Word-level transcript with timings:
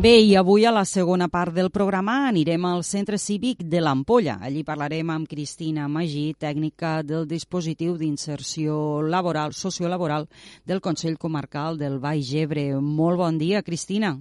Bé, 0.00 0.14
i 0.24 0.30
avui 0.34 0.62
a 0.64 0.70
la 0.72 0.86
segona 0.88 1.26
part 1.28 1.52
del 1.52 1.66
programa 1.68 2.14
anirem 2.30 2.62
al 2.64 2.86
Centre 2.88 3.18
Cívic 3.20 3.58
de 3.68 3.82
l'Ampolla. 3.84 4.38
Allí 4.40 4.62
parlarem 4.64 5.10
amb 5.12 5.28
Cristina 5.28 5.90
Magí, 5.92 6.30
tècnica 6.40 7.02
del 7.04 7.26
dispositiu 7.28 7.98
d'inserció 8.00 9.02
laboral, 9.02 9.52
sociolaboral 9.52 10.24
del 10.64 10.80
Consell 10.80 11.20
Comarcal 11.20 11.76
del 11.76 12.00
Baix 12.00 12.24
Gebre. 12.30 12.64
Molt 12.80 13.20
bon 13.20 13.36
dia, 13.36 13.60
Cristina. 13.60 14.14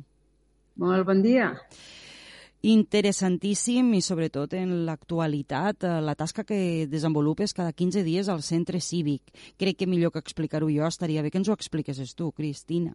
Molt 0.83 1.07
bon 1.07 1.23
dia. 1.23 1.53
Interessantíssim 2.75 3.95
i 3.95 4.03
sobretot 4.03 4.59
en 4.59 4.81
l'actualitat, 4.83 5.85
eh, 5.87 5.97
la 6.03 6.19
tasca 6.19 6.43
que 6.43 6.89
desenvolupes 6.91 7.55
cada 7.55 7.71
15 7.71 8.03
dies 8.03 8.27
al 8.27 8.43
centre 8.43 8.81
cívic. 8.81 9.31
Crec 9.55 9.77
que 9.77 9.87
millor 9.87 10.11
que 10.11 10.19
explicar-ho 10.19 10.67
jo 10.67 10.83
estaria 10.91 11.23
bé 11.23 11.31
que 11.31 11.39
ens 11.39 11.47
ho 11.47 11.55
expliquessis 11.55 12.15
tu, 12.15 12.33
Cristina. 12.33 12.91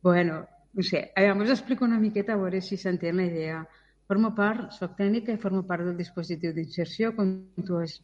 Bueno, 0.00 0.46
no 0.74 0.82
sé, 0.82 1.10
a 1.16 1.22
veure, 1.22 1.44
us 1.44 1.50
explico 1.50 1.84
una 1.84 1.98
miqueta 1.98 2.34
a 2.34 2.40
veure 2.40 2.60
si 2.60 2.76
s'entén 2.76 3.16
la 3.16 3.26
idea. 3.26 3.62
Formo 4.08 4.30
part, 4.34 4.72
soc 4.72 4.96
tècnica 4.96 5.34
i 5.34 5.40
formo 5.40 5.64
part 5.68 5.84
del 5.84 5.96
dispositiu 5.96 6.52
d'inserció, 6.56 7.12
com 7.16 7.32
tu 7.66 7.80
has, 7.80 7.98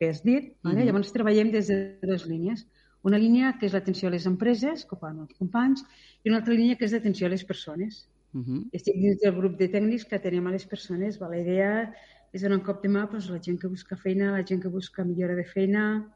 has 0.00 0.22
dit. 0.22 0.54
Vale? 0.62 0.74
Mm 0.74 0.78
-hmm. 0.78 0.86
Llavors 0.86 1.12
treballem 1.12 1.50
des 1.50 1.66
de 1.68 1.98
dues 2.02 2.26
línies. 2.26 2.66
Una 3.02 3.18
línia 3.18 3.56
que 3.58 3.66
és 3.66 3.72
l'atenció 3.72 4.08
a 4.08 4.12
les 4.12 4.26
empreses, 4.26 4.84
que 4.86 4.96
fan 4.96 5.18
els 5.18 5.34
companys, 5.38 5.84
i 6.22 6.30
una 6.30 6.38
altra 6.38 6.54
línia 6.54 6.76
que 6.76 6.84
és 6.84 6.92
l'atenció 6.92 7.26
a 7.26 7.30
les 7.30 7.44
persones. 7.44 8.08
Uh 8.32 8.40
-huh. 8.40 8.68
Estic 8.72 8.94
dins 8.94 9.18
del 9.20 9.34
grup 9.36 9.58
de 9.58 9.68
tècnics 9.68 10.06
que 10.06 10.18
tenim 10.18 10.46
a 10.46 10.50
les 10.50 10.66
persones. 10.66 11.20
Va? 11.20 11.28
La 11.28 11.38
idea 11.38 11.92
és 12.32 12.42
donar 12.42 12.58
un 12.58 12.64
cop 12.64 12.82
de 12.82 12.88
mà 12.88 13.10
doncs, 13.10 13.28
la 13.28 13.40
gent 13.42 13.58
que 13.58 13.68
busca 13.68 13.96
feina, 13.96 14.32
la 14.32 14.44
gent 14.44 14.62
que 14.62 14.68
busca 14.68 15.04
millora 15.04 15.34
de 15.34 15.44
feina. 15.44 16.08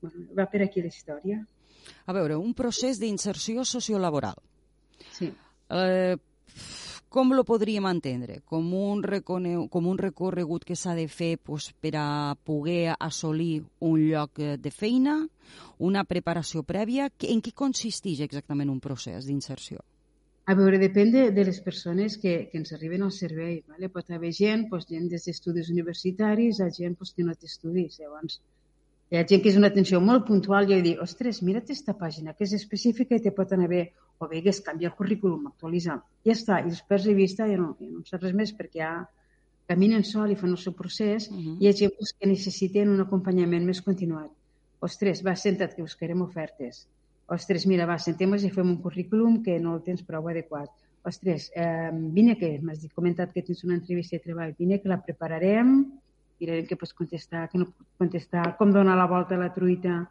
Bueno, 0.00 0.26
va 0.38 0.46
per 0.46 0.62
aquí 0.62 0.80
la 0.80 0.88
història. 0.88 1.46
A 2.06 2.12
veure, 2.12 2.36
un 2.36 2.54
procés 2.54 2.98
d'inserció 2.98 3.64
sociolaboral. 3.64 4.49
Sí. 5.20 5.30
Eh, 5.70 6.16
com 7.10 7.32
lo 7.34 7.42
podríem 7.42 7.86
entendre? 7.90 8.40
Com 8.46 8.72
un, 8.78 9.02
com 9.70 9.86
un 9.90 9.98
recorregut 9.98 10.64
que 10.66 10.76
s'ha 10.78 10.94
de 10.94 11.08
fer 11.10 11.36
pues, 11.42 11.70
per 11.82 11.96
a 11.98 12.36
poder 12.46 12.94
assolir 12.98 13.64
un 13.80 13.96
lloc 14.04 14.38
de 14.38 14.70
feina, 14.70 15.16
una 15.78 16.04
preparació 16.04 16.62
prèvia? 16.62 17.08
En 17.26 17.42
què 17.42 17.54
consisteix 17.54 18.22
exactament 18.26 18.70
un 18.70 18.78
procés 18.84 19.26
d'inserció? 19.26 19.82
A 20.50 20.54
veure, 20.58 20.78
depèn 20.82 21.10
de, 21.14 21.24
de 21.34 21.42
les 21.46 21.58
persones 21.62 22.16
que, 22.18 22.32
que 22.50 22.58
ens 22.58 22.72
arriben 22.74 23.02
al 23.06 23.12
servei. 23.14 23.60
Vale? 23.70 23.90
Pot 23.96 24.14
haver 24.14 24.30
gent, 24.34 24.64
doncs, 24.70 24.86
gent 24.90 25.10
des 25.10 25.26
d'estudis 25.26 25.68
universitaris 25.74 26.62
a 26.64 26.70
gent 26.76 26.96
doncs, 26.98 27.12
que 27.14 27.26
no 27.26 27.34
té 27.34 27.50
estudis. 27.50 27.98
Llavors, 28.00 28.38
hi 29.10 29.18
ha 29.18 29.26
gent 29.30 29.44
que 29.44 29.50
és 29.52 29.58
una 29.58 29.70
atenció 29.74 30.00
molt 30.02 30.26
puntual 30.30 30.66
i 30.66 30.76
jo 30.76 30.80
dic, 30.86 31.02
ostres, 31.02 31.42
mira't 31.46 31.66
aquesta 31.66 31.94
pàgina, 31.98 32.34
que 32.38 32.46
és 32.46 32.54
específica 32.58 33.18
i 33.18 33.22
te 33.26 33.34
pot 33.36 33.54
anar 33.58 33.68
bé. 33.74 33.84
O 34.20 34.28
bé 34.28 34.42
que 34.44 34.52
es 34.52 34.60
canvia 34.60 34.90
el 34.90 34.96
currículum, 34.98 35.48
actualitza. 35.48 35.96
Ja 36.26 36.36
està. 36.36 36.60
I 36.60 36.70
després 36.74 37.08
de 37.08 37.14
vista 37.16 37.48
ja 37.48 37.56
no, 37.56 37.72
ja 37.80 37.88
no 37.88 38.04
saps 38.04 38.26
res 38.26 38.36
més 38.36 38.54
perquè 38.56 38.82
ja 38.84 38.92
caminen 39.70 40.04
sol 40.04 40.30
i 40.30 40.36
fan 40.36 40.52
el 40.52 40.60
seu 40.60 40.74
procés 40.76 41.30
uh 41.30 41.36
-huh. 41.36 41.56
i 41.58 41.64
hi 41.64 41.68
ha 41.68 41.78
gent 41.80 41.92
doncs, 41.96 42.12
que 42.18 42.26
necessiten 42.26 42.88
un 42.94 43.00
acompanyament 43.00 43.64
més 43.64 43.80
continuat. 43.80 44.30
Ostres, 44.80 45.24
va, 45.26 45.36
senta't 45.36 45.74
que 45.74 45.82
buscarem 45.82 46.22
ofertes 46.22 46.86
ostres, 47.30 47.64
mira, 47.70 47.86
va, 47.86 47.96
sentem-nos 48.02 48.44
i 48.44 48.50
fem 48.50 48.68
un 48.72 48.78
currículum 48.82 49.38
que 49.44 49.58
no 49.62 49.76
el 49.76 49.84
tens 49.86 50.02
prou 50.06 50.28
adequat. 50.28 50.70
Ostres, 51.06 51.48
eh, 51.54 51.90
vine 52.16 52.36
que 52.36 52.56
m'has 52.60 52.82
comentat 52.96 53.32
que 53.32 53.44
tens 53.46 53.62
una 53.64 53.76
entrevista 53.78 54.18
de 54.18 54.24
treball, 54.24 54.56
vine 54.58 54.80
que 54.82 54.90
la 54.90 54.98
prepararem, 55.00 55.76
mirarem 56.42 56.66
què 56.66 56.76
pots 56.80 56.96
contestar, 56.96 57.46
què 57.52 57.60
no 57.60 57.68
pots 57.70 57.94
contestar, 58.02 58.56
com 58.58 58.74
donar 58.74 58.98
la 58.98 59.06
volta 59.06 59.38
a 59.38 59.40
la 59.44 59.52
truita, 59.54 60.02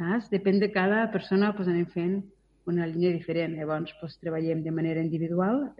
saps? 0.00 0.28
Depèn 0.34 0.58
de 0.60 0.72
cada 0.74 1.06
persona, 1.14 1.54
doncs 1.54 1.70
anem 1.70 1.86
fent 1.94 2.18
una 2.66 2.86
línia 2.86 3.12
diferent. 3.14 3.56
Llavors, 3.56 3.94
doncs, 4.00 4.18
treballem 4.20 4.62
de 4.66 4.74
manera 4.74 5.02
individual 5.02 5.70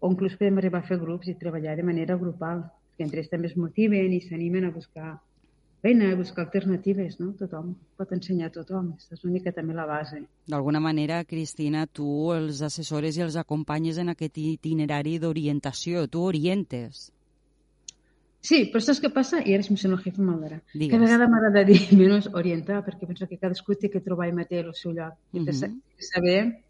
o 0.00 0.10
inclús 0.10 0.36
podem 0.40 0.58
arribar 0.58 0.80
a 0.80 0.88
fer 0.88 0.98
grups 1.00 1.28
i 1.28 1.36
treballar 1.40 1.74
de 1.76 1.84
manera 1.84 2.16
grupal, 2.16 2.62
que 2.96 3.04
entre 3.04 3.20
ells 3.20 3.32
també 3.32 3.50
es 3.50 3.56
motiven 3.56 4.14
i 4.16 4.20
s'animen 4.24 4.64
a 4.64 4.72
buscar 4.72 5.18
feina, 5.82 6.14
buscar 6.16 6.46
alternatives, 6.46 7.18
no? 7.20 7.32
Tothom 7.38 7.74
pot 7.96 8.12
ensenyar 8.16 8.50
a 8.50 8.54
tothom. 8.54 8.90
Aquesta 8.96 9.16
és 9.16 9.24
mica 9.32 9.52
també 9.56 9.76
la 9.76 9.86
base. 9.88 10.22
D'alguna 10.48 10.80
manera, 10.80 11.22
Cristina, 11.24 11.86
tu 11.86 12.32
els 12.34 12.60
assessores 12.64 13.16
i 13.16 13.24
els 13.24 13.36
acompanyes 13.40 14.00
en 14.00 14.12
aquest 14.12 14.40
itinerari 14.40 15.18
d'orientació. 15.20 16.06
Tu 16.08 16.24
orientes. 16.32 17.08
Sí, 18.40 18.62
però 18.72 18.80
saps 18.80 19.02
què 19.04 19.10
passa? 19.12 19.42
I 19.44 19.52
ara 19.54 19.64
el 19.68 19.98
jefe 20.00 20.22
m'agrada. 20.24 20.62
Que 20.72 20.96
a 20.96 21.00
vegades 21.02 21.28
m'agrada 21.28 21.64
dir 21.68 21.80
menys 22.00 22.28
orientar, 22.32 22.80
perquè 22.86 23.06
penso 23.06 23.28
que 23.28 23.36
cadascú 23.36 23.76
té 23.76 23.90
que 23.92 24.00
trobar 24.00 24.30
i 24.30 24.32
mater 24.32 24.64
el 24.64 24.74
seu 24.74 24.92
lloc. 24.92 25.14
I 25.32 25.40
uh 25.40 25.44
-huh. 25.44 25.80
saber, 25.98 26.62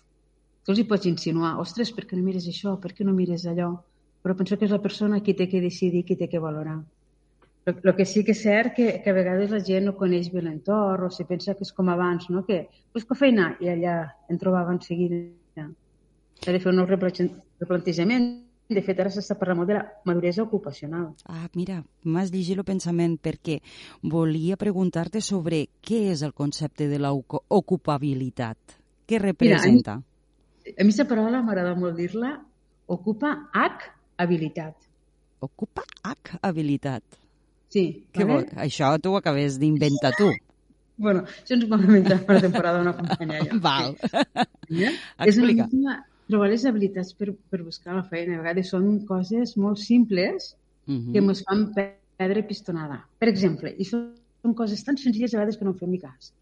tu 0.65 0.73
els 0.73 0.81
hi 0.81 0.85
pots 0.85 1.07
insinuar, 1.07 1.59
ostres, 1.59 1.93
per 1.93 2.07
què 2.07 2.17
no 2.17 2.25
mires 2.25 2.47
això? 2.47 2.79
Per 2.81 2.93
què 2.93 3.05
no 3.05 3.13
mires 3.13 3.47
allò? 3.47 3.83
Però 4.23 4.37
penso 4.37 4.59
que 4.59 4.65
és 4.65 4.71
la 4.71 4.83
persona 4.83 5.21
qui 5.21 5.35
té 5.35 5.49
que 5.49 5.61
decidir, 5.61 6.05
qui 6.05 6.17
té 6.17 6.29
que 6.29 6.39
valorar. 6.39 6.83
El 7.67 7.95
que 7.95 8.05
sí 8.05 8.25
que 8.25 8.33
és 8.33 8.43
cert 8.43 8.75
que, 8.75 9.01
que 9.03 9.11
a 9.11 9.13
vegades 9.13 9.51
la 9.51 9.61
gent 9.61 9.85
no 9.85 9.97
coneix 9.97 10.31
bé 10.33 10.43
l'entorn 10.43 11.05
o 11.05 11.11
si 11.11 11.25
pensa 11.25 11.55
que 11.55 11.63
és 11.63 11.73
com 11.73 11.89
abans, 11.89 12.29
no? 12.31 12.45
que 12.45 12.69
busco 12.93 13.15
feina 13.15 13.57
i 13.61 13.69
allà 13.69 14.17
en 14.29 14.39
trobava 14.39 14.73
en 14.73 14.81
seguida. 14.81 15.69
S'ha 16.41 16.53
de 16.53 16.59
fer 16.59 16.71
un 16.73 16.77
nou 16.77 16.87
replantejament. 16.87 18.50
De 18.71 18.83
fet, 18.87 19.01
ara 19.03 19.11
s'està 19.11 19.35
parlant 19.39 19.59
molt 19.59 19.71
de 19.73 19.75
la 19.81 19.87
maduresa 20.07 20.45
ocupacional. 20.45 21.09
Ah, 21.27 21.49
mira, 21.59 21.81
m'has 22.07 22.31
llegit 22.31 22.61
el 22.61 22.67
pensament 22.69 23.17
perquè 23.19 23.57
volia 24.13 24.59
preguntar-te 24.61 25.23
sobre 25.27 25.65
què 25.83 26.05
és 26.13 26.23
el 26.23 26.35
concepte 26.39 26.87
de 26.87 27.01
l'ocupabilitat. 27.03 28.77
Què 29.11 29.19
representa? 29.19 29.97
Mira, 29.99 30.77
a 30.77 30.85
mi, 30.85 30.93
aquesta 30.93 31.09
paraula 31.11 31.41
m'agrada 31.43 31.75
molt 31.75 31.99
dir-la. 31.99 32.37
Ocupa 32.91 33.33
H 33.51 33.91
habilitat. 34.23 34.87
Ocupa 35.43 35.83
H 36.05 36.39
habilitat. 36.41 37.03
Sí. 37.75 37.85
Vale? 38.15 38.29
vol? 38.31 38.47
Això 38.67 38.93
t'ho 39.03 39.17
acabes 39.19 39.59
d'inventar 39.63 40.13
tu. 40.19 40.31
Bueno, 41.01 41.25
això 41.25 41.57
ens 41.57 41.65
ho 41.65 41.71
vam 41.71 41.83
inventar 41.87 42.21
per 42.29 42.39
temporada 42.45 42.83
d'una 42.83 42.95
companya. 42.95 43.41
Val. 43.67 43.95
Ja? 44.69 44.95
Explica. 45.27 45.67
És 45.67 45.75
una 45.79 45.97
trobar 46.31 46.49
les 46.53 46.65
habilitats 46.67 47.13
per, 47.19 47.33
per 47.51 47.63
buscar 47.67 47.97
la 47.97 48.07
feina. 48.07 48.39
A 48.39 48.43
vegades 48.45 48.73
són 48.73 49.05
coses 49.09 49.57
molt 49.59 49.79
simples 49.83 50.55
uh 50.87 50.95
-huh. 50.95 51.13
que 51.13 51.19
ens 51.19 51.45
fan 51.45 51.71
perdre 51.75 52.43
pistonada. 52.49 53.05
Per 53.19 53.29
exemple, 53.29 53.75
i 53.77 53.85
són 53.85 54.55
coses 54.55 54.85
tan 54.85 54.97
senzilles 54.97 55.35
a 55.35 55.39
vegades 55.39 55.59
que 55.59 55.65
no 55.65 55.73
en 55.73 55.79
fem 55.79 55.91
ni 55.91 55.99
cas. 55.99 56.33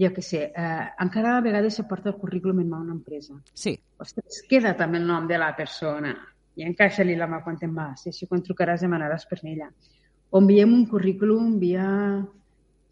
Jo 0.00 0.12
que 0.14 0.22
sé, 0.22 0.52
eh, 0.56 0.86
encara 0.98 1.36
a 1.36 1.40
vegades 1.40 1.74
se 1.74 1.84
porta 1.84 2.08
el 2.08 2.16
currículum 2.16 2.60
en 2.60 2.70
mà 2.70 2.80
una 2.80 2.92
empresa. 2.92 3.34
Sí. 3.52 3.78
Ostres, 3.98 4.42
queda 4.48 4.74
també 4.76 4.98
el 4.98 5.06
nom 5.06 5.26
de 5.28 5.36
la 5.36 5.54
persona 5.56 6.16
i 6.56 6.62
encaixa-li 6.62 7.16
la 7.16 7.26
mà 7.26 7.42
quan 7.44 7.58
te'n 7.58 7.74
vas. 7.74 8.06
I 8.06 8.08
així 8.08 8.26
quan 8.26 8.42
trucaràs 8.42 8.80
demanaràs 8.80 9.26
per 9.28 9.38
ella 9.44 9.70
o 10.30 10.38
enviem 10.38 10.72
un 10.72 10.86
currículum 10.86 11.58
via 11.58 12.24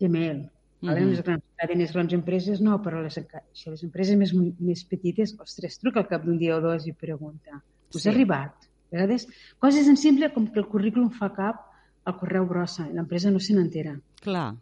Gmail. 0.01 0.51
Mm 0.81 0.89
-hmm. 0.89 1.11
les, 1.11 1.23
grans, 1.23 1.43
les 1.75 1.93
grans 1.93 2.13
empreses 2.13 2.61
no, 2.61 2.79
però 2.83 3.03
les, 3.03 3.19
si 3.53 3.71
les 3.71 3.83
empreses 3.83 4.17
més, 4.17 4.33
més 4.59 4.85
petites, 4.85 5.35
ostres, 5.41 5.79
truca 5.79 6.01
al 6.01 6.07
cap 6.07 6.25
d'un 6.25 6.39
dia 6.39 6.57
o 6.57 6.61
dos 6.61 6.87
i 6.87 6.93
pregunta, 6.93 7.63
us 7.95 8.03
sí. 8.03 8.09
ha 8.09 8.13
arribat? 8.13 8.55
A 8.93 8.97
vegades, 8.97 9.27
coses 9.59 9.87
tan 9.87 9.97
simples 9.97 10.33
com 10.33 10.47
que 10.47 10.61
el 10.61 10.69
currículum 10.69 11.11
fa 11.11 11.33
cap 11.35 11.57
al 12.05 12.17
correu 12.17 12.47
brossa 12.47 12.87
i 12.89 12.95
l'empresa 12.95 13.31
no 13.31 13.41
se 13.41 13.55
n'entera. 13.55 13.99
Clar. 14.23 14.55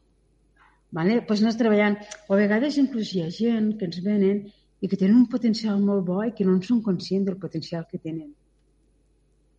Vale? 0.91 1.21
Pues 1.27 1.43
anes 1.43 1.59
treballant. 1.61 1.99
O 2.29 2.35
a 2.35 2.41
vegades 2.41 2.79
inclús 2.79 3.13
hi 3.15 3.23
ha 3.23 3.31
gent 3.31 3.77
que 3.79 3.87
ens 3.87 4.01
venen 4.03 4.47
i 4.81 4.89
que 4.89 4.97
tenen 4.97 5.17
un 5.17 5.29
potencial 5.29 5.79
molt 5.83 6.05
bo 6.07 6.23
i 6.25 6.33
que 6.37 6.47
no 6.47 6.55
en 6.57 6.63
són 6.63 6.83
conscients 6.83 7.27
del 7.29 7.39
potencial 7.43 7.87
que 7.91 7.99
tenen. 7.99 8.33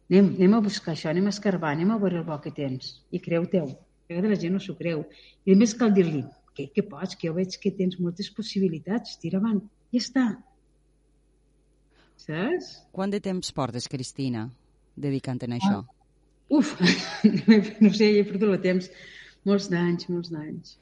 Anem, 0.10 0.34
anem 0.38 0.54
a 0.56 0.64
buscar 0.64 0.94
això, 0.94 1.10
anem 1.12 1.28
a 1.28 1.34
escarbar, 1.36 1.74
anem 1.76 1.92
a 1.92 2.00
veure 2.02 2.22
el 2.22 2.28
bo 2.28 2.38
que 2.44 2.54
tens. 2.56 2.94
I 3.12 3.20
creu-teu. 3.24 3.70
A 3.72 4.14
vegades 4.14 4.34
la 4.34 4.42
gent 4.44 4.56
no 4.56 4.62
s'ho 4.64 4.76
creu. 4.80 5.04
I 5.46 5.56
a 5.56 5.60
més 5.60 5.76
cal 5.76 5.92
dir-li, 5.96 6.24
que, 6.58 6.68
que 6.74 6.84
pots, 6.84 7.16
que 7.16 7.30
jo 7.30 7.36
veig 7.38 7.58
que 7.62 7.72
tens 7.80 8.00
moltes 8.02 8.32
possibilitats, 8.34 9.18
tira 9.22 9.38
avant. 9.42 9.62
Ja 9.94 10.02
està. 10.02 10.26
Saps? 12.24 12.72
Quant 12.96 13.14
de 13.14 13.22
temps 13.24 13.54
portes, 13.54 13.86
Cristina, 13.92 14.48
dedicant 14.98 15.44
en 15.46 15.56
això? 15.60 15.84
Ah. 15.84 15.94
Uf, 16.58 16.74
no 17.84 17.92
sé, 17.94 18.10
he 18.18 18.26
perdut 18.26 18.50
el 18.50 18.62
temps. 18.64 18.90
Molts 19.48 19.70
d'anys, 19.72 20.10
molts 20.12 20.34
d'anys. 20.34 20.78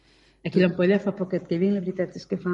Aquí 0.46 0.62
a 0.62 0.66
l'Ampolla 0.66 1.02
fa 1.02 1.14
poquet 1.18 1.46
que 1.50 1.60
vinc, 1.62 1.76
la 1.76 1.84
veritat 1.84 2.16
és 2.18 2.26
que 2.30 2.38
fa 2.42 2.54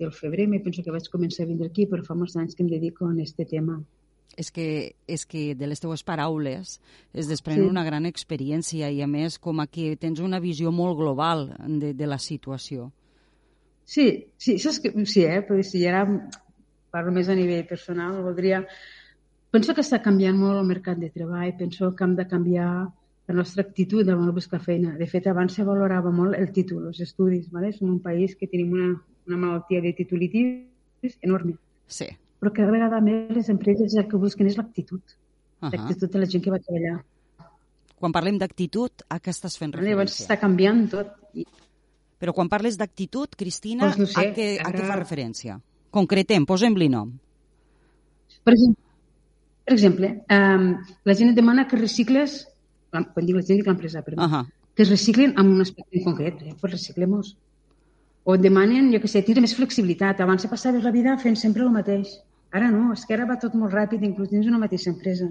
el 0.00 0.12
febrer, 0.16 0.46
me 0.48 0.60
penso 0.64 0.84
que 0.84 0.92
vaig 0.94 1.08
començar 1.12 1.44
a 1.44 1.50
vindre 1.50 1.68
aquí, 1.68 1.86
però 1.88 2.04
fa 2.06 2.16
molts 2.16 2.36
anys 2.40 2.56
que 2.56 2.64
em 2.64 2.70
dedico 2.70 3.08
a 3.08 3.12
aquest 3.12 3.42
tema 3.50 3.80
és 4.36 4.50
que, 4.50 4.94
és 5.10 5.24
que 5.26 5.54
de 5.58 5.66
les 5.68 5.80
teues 5.82 6.02
paraules 6.06 6.76
es 7.12 7.28
desprèn 7.30 7.60
sí. 7.60 7.66
una 7.66 7.84
gran 7.86 8.06
experiència 8.08 8.90
i, 8.90 9.02
a 9.02 9.08
més, 9.10 9.38
com 9.42 9.60
a 9.60 9.66
que 9.66 9.96
tens 10.00 10.22
una 10.22 10.40
visió 10.40 10.72
molt 10.72 10.98
global 10.98 11.48
de, 11.80 11.92
de 11.96 12.08
la 12.08 12.18
situació. 12.18 12.90
Sí, 13.84 14.06
sí, 14.38 14.56
saps 14.62 14.78
que, 14.80 14.92
sí, 15.04 15.24
eh? 15.26 15.40
Però 15.46 15.58
si 15.66 15.82
ara 15.88 16.04
parlo 16.94 17.12
més 17.14 17.28
a 17.28 17.36
nivell 17.38 17.66
personal, 17.66 18.22
voldria... 18.24 18.64
Penso 19.50 19.74
que 19.74 19.82
està 19.82 19.98
canviant 19.98 20.36
molt 20.38 20.60
el 20.60 20.68
mercat 20.68 20.98
de 21.00 21.08
treball, 21.10 21.56
penso 21.58 21.88
que 21.98 22.06
hem 22.06 22.12
de 22.14 22.26
canviar 22.30 22.70
la 22.86 23.34
nostra 23.34 23.64
actitud 23.66 24.06
l'hora 24.06 24.28
de 24.28 24.36
buscar 24.36 24.60
feina. 24.62 24.94
De 24.98 25.08
fet, 25.10 25.26
abans 25.26 25.58
se 25.58 25.66
valorava 25.66 26.14
molt 26.14 26.38
el 26.38 26.52
títol, 26.54 26.86
els 26.86 27.02
estudis. 27.02 27.50
¿vale? 27.50 27.72
Som 27.74 27.90
un 27.90 27.98
país 28.02 28.38
que 28.38 28.46
tenim 28.46 28.70
una, 28.78 28.92
una 29.26 29.42
malaltia 29.42 29.82
de 29.82 29.94
titulitis 29.98 31.18
enorme. 31.26 31.58
Sí 31.90 32.12
però 32.40 32.52
cada 32.56 32.72
vegada 32.72 33.00
més 33.04 33.30
les 33.36 33.48
empreses 33.52 33.94
el 33.94 34.08
que 34.08 34.16
busquen 34.16 34.46
és 34.48 34.56
l'actitud. 34.56 35.00
Uh 35.60 35.68
-huh. 35.68 35.72
L'actitud 35.76 36.10
de 36.10 36.18
la 36.18 36.26
gent 36.26 36.42
que 36.44 36.50
va 36.50 36.58
treballar. 36.58 37.04
Quan 38.00 38.12
parlem 38.12 38.38
d'actitud, 38.38 38.90
a 39.08 39.18
què 39.20 39.28
estàs 39.30 39.58
fent 39.58 39.74
Vale? 39.74 39.88
Llavors 39.90 40.10
referència? 40.12 40.24
està 40.24 40.40
canviant 40.40 40.88
tot. 40.90 41.06
Però 42.18 42.32
quan 42.34 42.48
parles 42.48 42.76
d'actitud, 42.76 43.28
Cristina, 43.36 43.84
Doncs 43.84 43.98
no 43.98 44.06
sé, 44.06 44.20
a, 44.20 44.34
què, 44.34 44.58
a 44.58 44.68
ara- 44.68 44.78
què 44.78 44.86
fa 44.86 44.96
referència? 44.96 45.60
Concretem, 45.90 46.44
posem-li 46.46 46.88
nom. 46.88 47.12
Per 48.44 48.52
exemple, 48.54 48.82
per 49.64 49.74
exemple 49.74 50.06
um, 50.30 50.76
la 51.04 51.14
gent 51.14 51.30
et 51.30 51.36
demana 51.36 51.66
que 51.68 51.76
recicles, 51.76 52.46
quan 52.90 53.04
dic 53.26 53.36
la 53.36 53.42
gent 53.42 53.58
dic 53.58 53.66
l'empresa, 53.66 54.02
perdó, 54.02 54.22
Uh 54.24 54.28
-huh. 54.30 54.46
que 54.74 54.82
es 54.82 54.90
reciclin 54.90 55.34
en 55.38 55.46
un 55.46 55.60
aspecte 55.60 55.98
en 55.98 56.04
concret. 56.04 56.42
Eh? 56.42 56.54
Pues 56.60 56.72
reciclem-nos. 56.72 57.36
O 58.24 58.34
et 58.34 58.40
demanen, 58.40 58.92
jo 58.92 58.98
què 59.00 59.06
sé, 59.06 59.22
tindre 59.22 59.40
més 59.40 59.54
flexibilitat. 59.54 60.20
Abans 60.20 60.46
passaves 60.46 60.82
la 60.84 60.90
vida 60.90 61.16
fent 61.18 61.36
sempre 61.36 61.62
el 61.62 61.70
mateix. 61.70 62.20
Ara 62.50 62.70
no, 62.74 62.90
és 62.96 63.04
que 63.06 63.14
ara 63.14 63.28
va 63.28 63.38
tot 63.42 63.54
molt 63.54 63.74
ràpid, 63.76 64.02
inclús 64.06 64.30
dins 64.32 64.48
una 64.50 64.58
mateixa 64.58 64.90
empresa. 64.90 65.28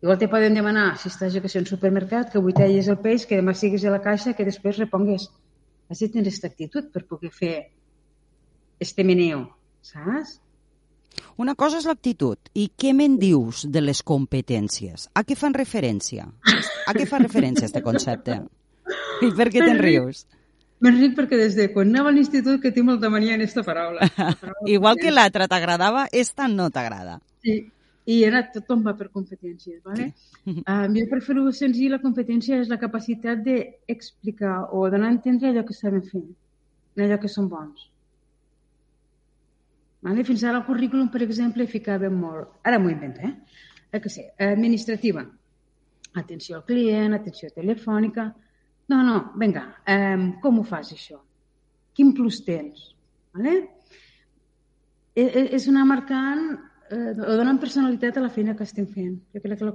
Igual 0.00 0.18
te 0.18 0.28
poden 0.32 0.54
demanar, 0.56 0.94
si 0.96 1.10
estàs, 1.10 1.32
jo 1.34 1.42
que 1.44 1.50
sé, 1.52 1.60
en 1.60 1.66
supermercat, 1.68 2.30
que 2.32 2.38
avui 2.40 2.54
talles 2.56 2.88
el 2.88 3.00
peix, 3.04 3.26
que 3.28 3.36
demà 3.40 3.52
siguis 3.52 3.84
a 3.84 3.92
la 3.92 4.00
caixa, 4.04 4.32
que 4.38 4.46
després 4.46 4.78
repongues. 4.80 5.26
Has 5.90 6.00
de 6.00 6.08
tenir 6.08 6.28
aquesta 6.28 6.48
actitud 6.48 6.88
per 6.94 7.02
poder 7.10 7.32
fer 7.34 7.54
este 8.80 9.04
meneo, 9.04 9.42
saps? 9.84 10.38
Una 11.42 11.56
cosa 11.58 11.80
és 11.82 11.88
l'actitud. 11.90 12.38
I 12.54 12.70
què 12.78 12.94
me'n 12.96 13.18
dius 13.20 13.66
de 13.68 13.82
les 13.82 14.00
competències? 14.06 15.08
A 15.12 15.24
què 15.26 15.36
fan 15.36 15.56
referència? 15.56 16.28
A 16.86 16.94
què 16.96 17.06
fa 17.10 17.20
referència 17.20 17.66
este 17.66 17.82
concepte? 17.84 18.38
I 19.20 19.32
per 19.36 19.50
què 19.50 19.60
te'n 19.66 19.82
rius? 19.82 20.24
Me'n 20.80 20.96
ric 20.96 21.16
perquè 21.16 21.36
des 21.36 21.56
de 21.58 21.66
quan 21.74 21.90
anava 21.92 22.08
a 22.08 22.16
l'institut 22.16 22.60
que 22.62 22.72
tinc 22.72 22.86
molta 22.88 23.10
mania 23.12 23.34
en 23.36 23.42
aquesta 23.44 23.64
paraula. 23.66 24.06
La 24.16 24.32
paraula 24.40 24.70
Igual 24.72 24.96
que 25.00 25.12
l'altra 25.12 25.48
t'agradava, 25.48 26.06
esta 26.10 26.48
no 26.48 26.70
t'agrada. 26.72 27.18
Sí, 27.44 27.58
i 28.08 28.16
ara 28.24 28.40
tothom 28.54 28.82
va 28.86 28.94
per 28.96 29.10
competències, 29.12 29.82
¿vale? 29.84 30.10
Um, 30.48 30.96
jo 30.96 31.04
per 31.10 31.20
fer-ho 31.26 31.44
senzill, 31.52 31.92
la 31.92 32.00
competència 32.02 32.58
és 32.62 32.72
la 32.72 32.80
capacitat 32.80 33.44
d'explicar 33.44 34.56
o 34.72 34.86
donar 34.90 35.10
a 35.10 35.16
entendre 35.18 35.52
allò 35.52 35.66
que 35.68 35.76
saben 35.76 36.02
fer, 36.08 36.24
allò 36.96 37.20
que 37.20 37.28
són 37.28 37.50
bons. 37.52 37.86
Vale? 40.00 40.24
Fins 40.24 40.46
ara 40.48 40.62
al 40.62 40.66
currículum, 40.66 41.10
per 41.12 41.20
exemple, 41.26 41.68
ficàvem 41.68 42.14
molt... 42.24 42.56
Ara 42.64 42.78
m'ho 42.80 42.88
invento, 42.88 43.20
eh? 43.20 43.34
eh? 43.92 44.00
Que 44.00 44.08
sé, 44.08 44.30
administrativa. 44.46 45.26
Atenció 46.24 46.56
al 46.56 46.64
client, 46.72 47.18
atenció 47.20 47.52
telefònica... 47.52 48.30
No, 48.90 49.02
no, 49.06 49.18
vinga, 49.38 49.66
um, 49.94 50.24
com 50.42 50.58
ho 50.58 50.64
fas, 50.66 50.90
això? 50.96 51.20
Quin 51.94 52.10
plus 52.16 52.40
tens? 52.46 52.88
Vale? 53.36 53.54
E- 55.14 55.30
e- 55.40 55.48
És 55.56 55.68
anar 55.70 55.84
marcant 55.86 56.42
eh, 56.90 57.12
o 57.14 57.36
donant 57.38 57.60
personalitat 57.62 58.18
a 58.18 58.24
la 58.24 58.32
feina 58.34 58.56
que 58.56 58.66
estem 58.66 58.86
fent. 58.90 59.16
Jo 59.34 59.42
crec 59.44 59.60
que 59.60 59.68
la 59.68 59.74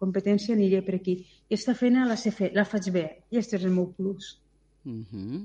competència 0.00 0.54
aniria 0.56 0.82
per 0.86 0.96
aquí. 0.96 1.18
Aquesta 1.46 1.74
feina 1.76 2.06
la 2.08 2.16
sé 2.16 2.32
fer, 2.32 2.52
la 2.56 2.64
faig 2.64 2.90
bé, 2.94 3.06
i 3.30 3.36
aquest 3.36 3.58
és 3.58 3.66
el 3.68 3.74
meu 3.76 3.90
plus. 3.96 4.38
Uh 4.84 5.02
-huh. 5.12 5.42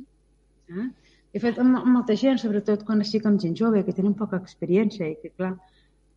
Eh? 0.70 0.88
He 1.34 1.40
fet 1.40 1.60
amb, 1.60 1.78
amb 1.78 1.92
molta 1.96 2.16
gent, 2.16 2.40
sobretot 2.40 2.84
quan 2.86 3.02
estic 3.02 3.26
amb 3.26 3.40
gent 3.40 3.58
jove, 3.58 3.84
que 3.86 3.94
tenen 3.94 4.14
poca 4.14 4.38
experiència 4.38 5.08
i 5.08 5.18
que, 5.22 5.30
clar, 5.30 5.58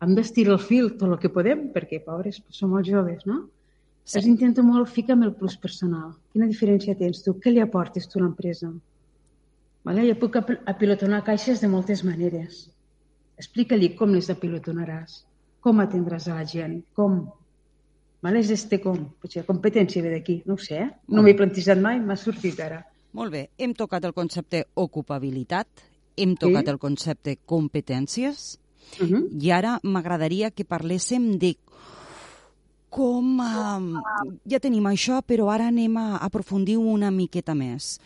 hem 0.01 0.15
d'estirar 0.15 0.53
el 0.53 0.59
fil 0.59 0.97
tot 0.97 1.09
el 1.09 1.19
que 1.19 1.29
podem, 1.29 1.71
perquè, 1.73 2.03
pobres, 2.03 2.41
som 2.49 2.69
molt 2.69 2.85
joves, 2.85 3.25
no? 3.25 3.49
Sí. 4.05 4.19
Els 4.19 4.27
intento 4.29 4.61
molt 4.63 4.87
ficar 4.93 5.15
amb 5.17 5.23
el 5.25 5.33
plus 5.33 5.55
personal. 5.57 6.11
Quina 6.31 6.45
diferència 6.47 6.93
tens 6.97 7.23
tu? 7.25 7.33
Què 7.41 7.51
li 7.51 7.59
aportes 7.63 8.05
tu 8.07 8.19
a 8.19 8.21
l'empresa? 8.21 8.69
Vale? 9.85 10.03
Jo 10.07 10.15
puc 10.21 10.35
apil- 10.37 10.59
apilotonar 10.65 11.23
caixes 11.25 11.59
de 11.61 11.67
moltes 11.67 12.03
maneres. 12.05 12.69
Explica-li 13.37 13.95
com 13.97 14.13
les 14.13 14.29
apilotonaràs, 14.29 15.23
com 15.59 15.81
atendràs 15.81 16.27
a 16.29 16.35
la 16.37 16.45
gent, 16.45 16.83
com. 16.93 17.25
Vale? 18.21 18.39
És 18.39 18.49
este 18.51 18.79
com. 18.81 19.09
Potser 19.21 19.43
competència 19.45 20.01
ve 20.05 20.11
d'aquí, 20.13 20.41
no 20.45 20.53
ho 20.53 20.57
sé, 20.61 20.77
eh? 20.85 20.91
No 21.09 21.21
m'he 21.25 21.33
plantejat 21.37 21.81
mai, 21.81 21.99
m'ha 21.99 22.15
sortit 22.15 22.59
ara. 22.59 22.83
Molt 23.13 23.31
bé, 23.31 23.49
hem 23.57 23.73
tocat 23.73 24.05
el 24.05 24.13
concepte 24.13 24.65
ocupabilitat, 24.75 25.67
hem 26.17 26.35
tocat 26.35 26.65
Sí. 26.65 26.71
el 26.71 26.79
concepte 26.79 27.37
competències, 27.45 28.59
Uh 29.01 29.07
-huh. 29.07 29.43
i 29.43 29.51
ara 29.51 29.79
m'agradaria 29.83 30.51
que 30.51 30.63
parléssim 30.65 31.37
de 31.39 31.57
com... 32.95 33.41
Uh, 33.43 34.37
ja 34.47 34.61
tenim 34.63 34.87
això, 34.87 35.19
però 35.27 35.49
ara 35.51 35.67
anem 35.71 35.97
a 35.99 36.07
aprofundir 36.23 36.77
una 36.79 37.11
miqueta 37.11 37.55
més. 37.57 37.97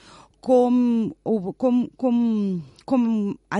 Com, 0.41 1.12
com, 1.59 1.83
com, 2.00 2.19
com 2.88 3.06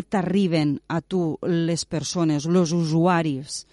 t'arriben 0.10 0.78
a 0.88 1.02
tu 1.04 1.36
les 1.46 1.84
persones, 1.86 2.48
els 2.48 2.74
usuaris? 2.74 3.64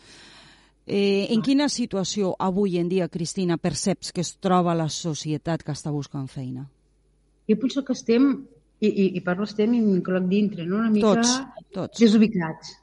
Eh, 0.87 1.27
en 1.35 1.43
quina 1.43 1.69
situació 1.71 2.35
avui 2.39 2.77
en 2.79 2.91
dia, 2.91 3.09
Cristina, 3.11 3.57
perceps 3.59 4.13
que 4.15 4.23
es 4.23 4.35
troba 4.43 4.75
la 4.79 4.89
societat 4.91 5.65
que 5.67 5.75
està 5.75 5.91
buscant 5.95 6.27
feina? 6.31 6.67
Jo 7.47 7.57
penso 7.63 7.83
que 7.87 7.95
estem, 7.95 8.29
i, 8.83 8.89
i, 8.91 9.07
i 9.19 9.23
parlo 9.23 9.47
estem 9.47 9.75
i 9.75 9.81
m'incloc 9.83 10.27
dintre, 10.31 10.67
no? 10.67 10.83
una 10.83 10.91
mica 10.91 11.15
Tots, 11.15 11.33
tots. 11.75 12.03
desubicats. 12.03 12.75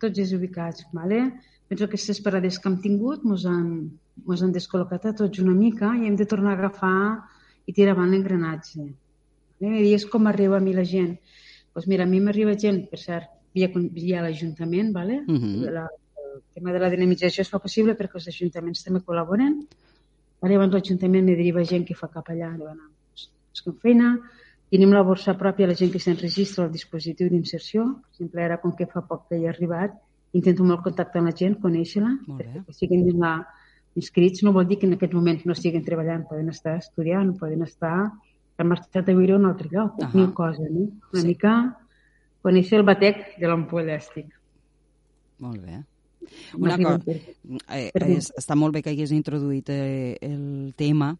Tots 0.00 0.16
desubicats, 0.20 0.86
¿vale? 0.92 1.24
Penso 1.68 1.88
que 1.88 1.96
aquestes 1.96 2.20
parades 2.24 2.58
que 2.60 2.68
hem 2.68 2.78
tingut 2.84 3.24
mos 3.24 3.44
han, 3.48 3.68
mos 4.26 4.42
han 4.42 4.52
descol·locat 4.54 5.06
a 5.08 5.14
tots 5.22 5.40
una 5.42 5.54
mica 5.56 5.92
i 5.98 6.06
hem 6.08 6.16
de 6.18 6.26
tornar 6.28 6.54
a 6.54 6.58
agafar 6.58 6.96
i 7.66 7.72
tirar 7.72 7.94
avant 7.96 8.10
l'engranatge. 8.12 8.84
Vale? 9.62 9.82
I 9.86 9.94
és 9.96 10.04
com 10.10 10.26
arriba 10.26 10.58
a 10.58 10.64
mi 10.64 10.74
la 10.76 10.84
gent. 10.84 11.16
Doncs 11.72 11.88
mira, 11.88 12.04
a 12.04 12.10
mi 12.10 12.20
m'arriba 12.20 12.56
gent, 12.58 12.84
per 12.90 13.00
cert, 13.00 13.30
via, 13.54 13.70
via 13.72 14.22
l'Ajuntament, 14.22 14.92
¿vale? 14.92 15.22
Mhm. 15.26 15.72
la, 15.72 15.86
el 16.34 16.42
tema 16.54 16.72
de 16.72 16.78
la 16.80 16.90
dinamització 16.90 17.42
es 17.42 17.50
fa 17.50 17.58
possible 17.58 17.96
perquè 17.96 18.20
els 18.20 18.28
ajuntaments 18.28 18.84
també 18.84 19.00
col·laboren. 19.00 19.58
Vale? 20.40 20.54
Llavors 20.54 20.72
l'Ajuntament 20.74 21.24
me 21.24 21.36
deriva 21.36 21.64
gent 21.64 21.86
que 21.86 21.94
fa 21.94 22.08
cap 22.08 22.28
allà, 22.28 22.52
diuen, 22.56 22.78
"Ah, 22.78 22.90
doncs, 22.90 23.30
busquem 23.52 23.78
feina, 23.80 24.20
tenim 24.70 24.92
la 24.92 25.02
borsa 25.02 25.36
pròpia, 25.38 25.66
la 25.66 25.74
gent 25.74 25.92
que 25.92 26.00
s'enregistra 26.00 26.64
al 26.64 26.72
dispositiu 26.72 27.28
d'inserció. 27.28 28.02
Exemple, 28.12 28.42
ara, 28.42 28.60
com 28.60 28.72
que 28.76 28.86
fa 28.86 29.02
poc 29.06 29.28
que 29.28 29.36
hi 29.36 29.44
he 29.44 29.48
arribat, 29.48 29.92
intento 30.32 30.64
molt 30.64 30.82
contactar 30.82 31.20
amb 31.20 31.28
la 31.28 31.36
gent, 31.36 31.58
conèixer-la, 31.60 32.18
perquè 32.26 32.64
que 32.66 32.72
siguin 32.72 33.04
dins 33.04 33.18
la, 33.20 33.46
inscrits 33.96 34.42
no 34.42 34.52
vol 34.52 34.66
dir 34.66 34.78
que 34.78 34.86
en 34.86 34.94
aquest 34.94 35.12
moment 35.14 35.40
no 35.44 35.52
estiguen 35.52 35.84
treballant, 35.84 36.26
poden 36.28 36.48
estar 36.48 36.76
estudiant, 36.78 37.34
poden 37.38 37.62
estar 37.62 38.10
han 38.58 38.68
marxat 38.68 39.08
a 39.08 39.14
viure 39.16 39.32
a 39.34 39.38
un 39.38 39.46
altre 39.46 39.68
lloc, 39.72 39.96
Ahà. 40.00 40.12
mil 40.14 40.32
coses, 40.34 40.70
no? 40.70 40.88
Una 41.12 41.20
Sí. 41.20 41.26
mica 41.26 41.76
conèixer 42.42 42.78
el 42.78 42.84
batec 42.84 43.38
de 43.40 43.46
l'ampolla 43.48 43.96
estic. 43.96 44.26
Molt 45.38 45.60
bé. 45.64 45.80
Una 46.56 46.76
cosa, 46.78 47.00
eh, 47.74 47.90
és, 47.94 48.32
està 48.38 48.54
molt 48.54 48.72
bé 48.74 48.82
que 48.82 48.90
hagués 48.90 49.10
introduït 49.10 49.68
eh, 49.70 50.16
el 50.20 50.72
tema. 50.76 51.16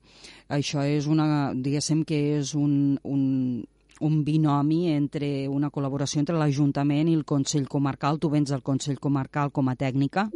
Això 0.48 0.84
és 0.86 1.08
una, 1.10 1.52
diguéssim 1.54 2.04
que 2.04 2.38
és 2.38 2.54
un, 2.54 2.98
un, 3.02 3.64
un 4.00 4.24
binomi 4.24 4.92
entre 4.92 5.48
una 5.48 5.70
col·laboració 5.70 6.20
entre 6.22 6.38
l'Ajuntament 6.38 7.08
i 7.08 7.14
el 7.14 7.24
Consell 7.24 7.66
Comarcal. 7.68 8.20
Tu 8.20 8.30
vens 8.30 8.50
del 8.50 8.62
Consell 8.62 9.00
Comarcal 9.00 9.50
com 9.50 9.68
a 9.68 9.74
tècnica 9.76 10.30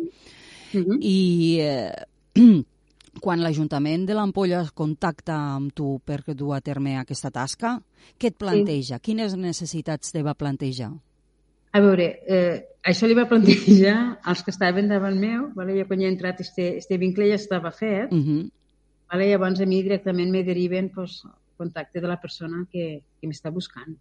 Mhm. 0.75 0.99
i 1.01 1.59
eh, 1.61 1.93
quan 3.25 3.41
l'Ajuntament 3.41 4.07
de 4.09 4.15
l'Ampolla 4.17 4.61
es 4.65 4.73
contacta 4.77 5.37
amb 5.57 5.73
tu 5.77 5.97
per 6.05 6.23
dur 6.35 6.55
a 6.57 6.61
terme 6.61 6.97
aquesta 7.01 7.31
tasca, 7.33 7.77
què 8.19 8.33
et 8.33 8.39
planteja? 8.39 9.01
Quines 9.01 9.37
necessitats 9.41 10.13
te 10.13 10.23
va 10.23 10.37
plantejar? 10.37 10.93
A 11.77 11.81
veure, 11.85 12.07
eh, 12.27 12.65
això 12.85 13.09
li 13.09 13.17
va 13.17 13.27
plantejar 13.29 13.97
als 14.25 14.43
que 14.45 14.53
estaven 14.55 14.89
davant 14.89 15.19
meu, 15.21 15.51
vale? 15.55 15.77
jo 15.79 15.87
quan 15.89 16.01
he 16.01 16.09
entrat 16.09 16.41
este, 16.41 16.77
este 16.79 16.99
vincle 16.99 17.29
ja 17.29 17.37
estava 17.41 17.73
fet, 17.73 18.13
Uh 18.13 18.19
-huh. 18.19 18.51
vale? 19.13 19.29
llavors 19.29 19.61
a 19.61 19.67
mi 19.67 19.83
directament 19.83 20.31
me 20.31 20.45
deriven 20.45 20.91
pues, 20.91 21.23
contacte 21.57 22.01
de 22.01 22.09
la 22.09 22.21
persona 22.21 22.67
que, 22.71 23.03
que 23.21 23.27
m'està 23.27 23.51
buscant. 23.53 23.97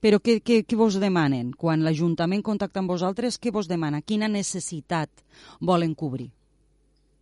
Però 0.00 0.18
què, 0.18 0.40
què, 0.42 0.64
què 0.64 0.76
vos 0.76 0.98
demanen? 1.00 1.52
Quan 1.52 1.84
l'Ajuntament 1.84 2.42
contacta 2.42 2.80
amb 2.80 2.88
vosaltres, 2.88 3.38
què 3.38 3.50
vos 3.52 3.68
demana? 3.68 4.00
Quina 4.00 4.28
necessitat 4.28 5.10
volen 5.60 5.94
cobrir? 5.94 6.30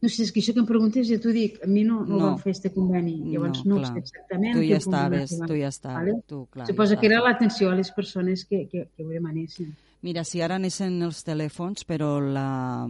No 0.01 0.09
sé, 0.09 0.23
és 0.23 0.31
que 0.31 0.39
això 0.39 0.53
que 0.55 0.61
em 0.63 0.67
preguntes 0.69 1.09
ja 1.09 1.17
t'ho 1.19 1.33
dic, 1.35 1.57
a 1.65 1.67
mi 1.67 1.83
no, 1.83 2.05
no, 2.07 2.17
No. 2.19 2.25
vam 2.29 2.39
fer 2.39 2.53
este 2.55 2.71
conveni, 2.71 3.17
llavors 3.33 3.65
no, 3.65 3.75
no 3.75 3.81
clar. 3.83 3.93
sé 3.95 3.99
exactament 4.05 4.55
Tu 4.55 4.69
ja 4.69 4.77
estaves, 4.79 5.35
tu 5.41 5.57
ja 5.59 5.69
estaves, 5.69 5.99
vale? 5.99 6.23
tu, 6.27 6.47
clar. 6.53 6.67
Suposo 6.71 6.95
ja 6.95 7.01
que 7.01 7.07
era 7.11 7.21
l'atenció 7.25 7.71
a 7.71 7.75
les 7.75 7.91
persones 7.91 8.45
que, 8.45 8.69
que, 8.71 8.89
que 8.95 9.05
ho 9.05 9.09
demanessin. 9.09 9.75
Mira, 10.01 10.23
si 10.23 10.39
ara 10.41 10.55
anessin 10.55 11.03
els 11.03 11.25
telèfons, 11.27 11.83
però 11.83 12.21
la, 12.23 12.87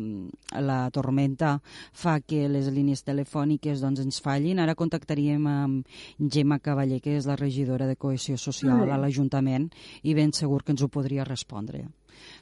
la 0.61 0.91
tormenta 0.93 1.55
fa 1.97 2.19
que 2.21 2.43
les 2.53 2.69
línies 2.69 3.01
telefòniques 3.03 3.81
doncs, 3.81 4.03
ens 4.05 4.21
fallin, 4.21 4.59
ara 4.61 4.75
contactaríem 4.77 5.47
amb 5.49 5.87
Gemma 6.21 6.59
Cavaller, 6.61 7.01
que 7.01 7.17
és 7.17 7.25
la 7.25 7.37
regidora 7.41 7.87
de 7.89 7.97
Cohesió 7.97 8.37
Social 8.37 8.91
a 8.93 8.99
l'Ajuntament, 9.01 9.71
i 10.03 10.13
ben 10.13 10.35
segur 10.37 10.61
que 10.63 10.73
ens 10.77 10.85
ho 10.85 10.89
podria 10.93 11.25
respondre. 11.25 11.87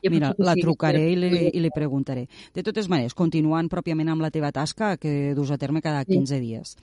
Jo 0.02 0.10
Mira, 0.10 0.34
la 0.38 0.54
sí, 0.54 0.60
trucaré 0.60 0.98
que- 0.98 1.10
i 1.12 1.16
li, 1.16 1.50
i 1.54 1.60
li 1.60 1.70
preguntaré. 1.70 2.28
De 2.54 2.62
totes 2.62 2.88
maneres, 2.88 3.14
continuant 3.14 3.68
pròpiament 3.68 4.08
amb 4.10 4.22
la 4.22 4.30
teva 4.30 4.52
tasca, 4.52 4.96
que 4.96 5.34
dus 5.34 5.50
a 5.50 5.58
terme 5.58 5.82
cada 5.82 6.04
Sí. 6.04 6.12
15 6.12 6.40
dies. 6.40 6.76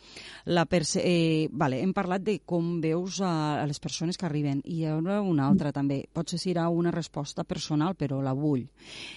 La 0.45 0.67
eh, 0.95 1.47
vale, 1.51 1.81
hem 1.81 1.93
parlat 1.93 2.21
de 2.21 2.39
com 2.45 2.81
veus 2.81 3.21
a, 3.21 3.61
a 3.61 3.67
les 3.67 3.79
persones 3.79 4.17
que 4.17 4.25
arriben. 4.25 4.61
I 4.65 4.73
hi 4.81 4.85
ha 4.85 4.95
una, 4.97 5.21
una 5.21 5.47
altra 5.47 5.71
també. 5.71 6.05
Potser 6.11 6.39
serà 6.39 6.67
una 6.69 6.91
resposta 6.91 7.43
personal, 7.43 7.95
però 7.95 8.21
la 8.21 8.33
vull. 8.33 8.67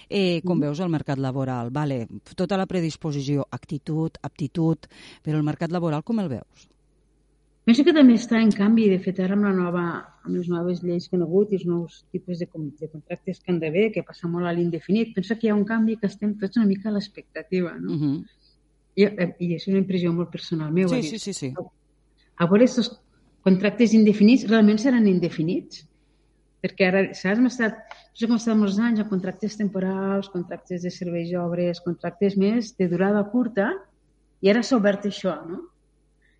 Eh, 0.09 0.41
com 0.45 0.59
veus 0.59 0.79
el 0.79 0.89
mercat 0.89 1.17
laboral? 1.17 1.69
Vale, 1.71 2.07
tota 2.35 2.57
la 2.57 2.65
predisposició, 2.65 3.45
actitud, 3.51 4.17
aptitud, 4.21 4.87
però 5.23 5.37
el 5.37 5.43
mercat 5.43 5.71
laboral 5.71 6.03
com 6.03 6.19
el 6.19 6.29
veus? 6.29 6.67
Penso 7.67 7.83
que 7.83 7.91
també 7.91 8.13
està 8.15 8.37
en 8.39 8.51
canvi, 8.55 8.85
de 8.87 8.97
fet, 9.03 9.17
ara 9.19 9.35
amb, 9.35 9.43
la 9.43 9.49
nova, 9.51 9.81
amb 10.23 10.37
les 10.37 10.45
noves 10.47 10.77
lleis 10.87 11.09
que 11.09 11.17
han 11.17 11.25
hagut 11.25 11.49
i 11.51 11.57
els 11.57 11.65
nous 11.67 11.97
tipus 12.15 12.39
de, 12.39 12.47
de 12.79 12.87
contractes 12.87 13.41
que 13.41 13.51
han 13.51 13.59
d'haver, 13.59 13.89
que 13.91 14.05
passa 14.07 14.29
molt 14.31 14.47
a 14.47 14.53
l'indefinit, 14.55 15.11
penso 15.17 15.35
que 15.35 15.49
hi 15.49 15.51
ha 15.51 15.57
un 15.57 15.65
canvi 15.67 15.97
que 15.99 16.07
estem 16.07 16.37
tots 16.39 16.55
una 16.55 16.69
mica 16.69 16.87
a 16.87 16.95
l'expectativa, 16.95 17.75
no? 17.75 17.91
Uh 17.91 17.99
-huh. 17.99 18.15
I, 18.95 19.03
eh, 19.03 19.35
I 19.43 19.53
és 19.57 19.67
una 19.67 19.83
impressió 19.83 20.13
molt 20.13 20.31
personal 20.31 20.71
meva. 20.71 20.95
Sí, 20.95 21.03
sí, 21.03 21.19
sí, 21.19 21.33
sí. 21.33 21.51
A 22.37 22.47
veure, 22.47 22.63
aquests 22.63 23.01
contractes 23.43 23.93
indefinits 23.93 24.47
realment 24.47 24.79
seran 24.79 25.05
indefinits? 25.05 25.85
Perquè 26.63 26.87
ara, 26.87 27.13
saps, 27.13 27.37
hem 27.37 27.45
estat, 27.47 27.73
no 27.73 28.15
sé 28.15 28.27
com 28.27 28.35
estat 28.37 28.57
molts 28.57 28.79
anys 28.79 28.99
amb 29.01 29.09
contractes 29.09 29.57
temporals, 29.57 30.29
contractes 30.29 30.83
de 30.83 30.89
serveis 30.89 31.29
i 31.29 31.35
obres, 31.35 31.81
contractes 31.81 32.37
més 32.37 32.77
de 32.77 32.87
durada 32.87 33.29
curta, 33.29 33.73
i 34.41 34.49
ara 34.49 34.63
s'ha 34.63 34.77
obert 34.77 35.05
això, 35.05 35.35
no? 35.45 35.65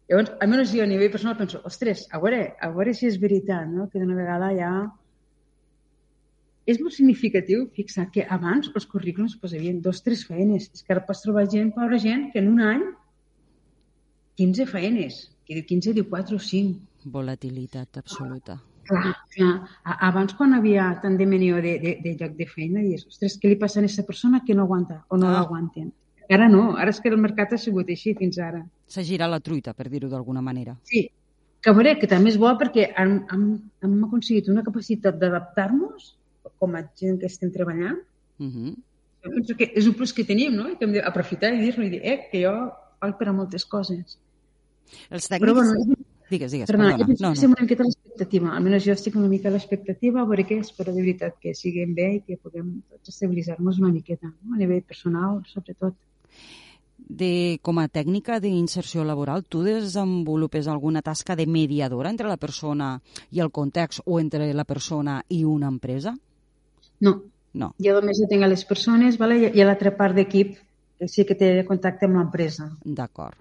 Llavors, 0.07 0.31
almenys 0.41 0.71
jo 0.71 0.83
a 0.83 0.87
nivell 0.87 1.11
personal 1.11 1.35
penso, 1.37 1.59
ostres, 1.67 2.05
a 2.15 2.19
veure, 2.23 2.53
a 2.63 2.69
veure 2.71 2.93
si 2.95 3.07
és 3.09 3.17
veritat, 3.19 3.67
no? 3.67 3.89
que 3.91 3.99
d'una 3.99 4.15
vegada 4.15 4.53
ja... 4.55 4.71
És 6.67 6.79
molt 6.83 6.95
significatiu, 6.95 7.65
fixa't, 7.75 8.09
que 8.11 8.25
abans 8.27 8.67
els 8.75 8.85
currículums 8.91 9.37
posavien 9.39 9.77
dos, 9.83 10.01
tres 10.03 10.25
feines. 10.27 10.65
És 10.75 10.83
que 10.83 10.91
ara 10.95 11.03
pots 11.07 11.21
trobar 11.23 11.45
gent, 11.51 11.69
pobra 11.75 11.99
gent, 12.03 12.25
que 12.33 12.39
en 12.43 12.49
un 12.51 12.59
any 12.63 12.81
15 14.39 14.65
feines. 14.71 15.19
Qui 15.47 15.55
diu 15.55 15.63
15 15.69 15.93
diu 15.95 16.07
4 16.11 16.35
o 16.35 16.43
5. 16.43 17.07
Volatilitat 17.13 18.01
absoluta. 18.01 18.57
Clar, 18.87 19.13
clar. 19.35 19.53
A- 19.87 19.97
Abans, 20.09 20.35
quan 20.35 20.53
havia 20.57 20.89
tant 21.03 21.15
de 21.19 21.25
menió 21.27 21.61
de, 21.63 21.77
de, 21.83 21.93
de 22.03 22.13
lloc 22.19 22.35
de 22.35 22.47
feina, 22.51 22.83
dius, 22.83 23.07
ostres, 23.13 23.39
què 23.39 23.51
li 23.53 23.59
passa 23.59 23.79
a 23.79 23.83
aquesta 23.85 24.03
persona 24.07 24.43
que 24.47 24.55
no 24.55 24.67
aguanta 24.67 25.05
o 25.07 25.15
no 25.19 25.27
Ah. 25.31 25.37
l'aguanten? 25.39 25.93
Ara 26.29 26.47
no, 26.51 26.75
ara 26.75 26.91
és 26.91 26.99
que 26.99 27.09
el 27.09 27.17
mercat 27.17 27.53
ha 27.53 27.57
sigut 27.57 27.87
així 27.89 28.13
fins 28.19 28.37
ara. 28.43 28.65
S'ha 28.87 29.03
girat 29.03 29.29
la 29.31 29.39
truita, 29.39 29.73
per 29.73 29.87
dir-ho 29.89 30.09
d'alguna 30.11 30.41
manera. 30.41 30.75
Sí, 30.83 31.05
que 31.61 31.69
a 31.69 31.73
veure, 31.73 31.97
que 31.99 32.07
també 32.07 32.29
és 32.33 32.37
bo 32.37 32.49
perquè 32.59 32.89
hem, 32.97 33.13
hem, 33.31 33.45
hem 33.83 34.03
aconseguit 34.07 34.49
una 34.51 34.63
capacitat 34.63 35.17
d'adaptar-nos 35.19 36.13
com 36.59 36.75
a 36.75 36.83
gent 36.99 37.19
que 37.19 37.27
estem 37.27 37.51
treballant. 37.51 37.99
Uh 38.39 38.45
-huh. 38.47 38.75
Jo 39.23 39.31
penso 39.31 39.55
que 39.55 39.71
és 39.75 39.87
un 39.87 39.93
plus 39.93 40.13
que 40.13 40.23
tenim, 40.23 40.53
no? 40.55 40.69
I 40.69 40.75
que 40.77 40.85
hem 40.85 40.93
d'aprofitar 40.93 41.53
i 41.53 41.59
dir-lo 41.59 41.83
i 41.85 41.89
dir, 41.89 42.01
eh, 42.03 42.27
que 42.31 42.43
jo 42.43 42.53
valc 43.01 43.17
per 43.17 43.27
a 43.29 43.33
moltes 43.33 43.65
coses. 43.65 44.17
Els 45.09 45.29
Però, 45.29 45.37
tècnics... 45.37 45.53
bueno, 45.53 45.95
Digues, 46.29 46.51
digues, 46.51 46.67
Perdona, 46.67 46.89
perdona. 46.97 47.03
jo 47.03 47.07
penso 47.07 47.23
No, 47.23 47.33
que 47.33 47.41
no. 47.41 47.47
una 47.53 47.61
miqueta 47.61 47.83
l'expectativa. 47.83 48.49
Almenys 48.57 48.83
jo 48.85 48.91
estic 48.91 49.15
una 49.15 49.27
mica 49.29 49.47
a 49.47 49.51
l'expectativa, 49.51 50.21
a 50.21 50.25
veure 50.25 50.43
què, 50.45 50.59
espero 50.59 50.91
de 50.93 50.99
veritat 51.01 51.35
que 51.39 51.53
siguem 51.55 51.93
bé 51.95 52.15
i 52.15 52.21
que 52.21 52.35
puguem 52.37 52.81
tots 52.91 53.09
estabilitzar-nos 53.09 53.79
una 53.79 53.93
miqueta, 53.93 54.27
no? 54.27 54.53
a 54.53 54.57
nivell 54.57 54.81
personal, 54.83 55.41
sobretot. 55.47 55.93
De, 57.09 57.59
com 57.61 57.77
a 57.79 57.87
tècnica 57.87 58.39
d'inserció 58.43 59.03
laboral, 59.05 59.43
tu 59.47 59.61
desenvolupes 59.63 60.67
alguna 60.67 61.01
tasca 61.01 61.35
de 61.37 61.45
mediadora 61.47 62.09
entre 62.09 62.27
la 62.27 62.37
persona 62.37 63.01
i 63.31 63.39
el 63.39 63.51
context 63.51 64.01
o 64.05 64.19
entre 64.19 64.51
la 64.53 64.65
persona 64.65 65.23
i 65.29 65.43
una 65.45 65.67
empresa? 65.67 66.17
No, 66.99 67.21
No. 67.53 67.73
jo 67.79 67.93
només 68.01 68.19
tinc 68.29 68.43
a 68.43 68.47
les 68.47 68.65
persones 68.65 69.17
vale? 69.17 69.37
i- 69.39 69.57
i 69.57 69.61
a 69.61 69.65
l'altra 69.65 69.95
part 69.95 70.15
d'equip 70.15 70.57
que 70.99 71.07
sí 71.07 71.23
que 71.25 71.35
té 71.35 71.63
contacte 71.65 72.05
amb 72.05 72.17
l'empresa. 72.17 72.71
D'acord. 72.83 73.37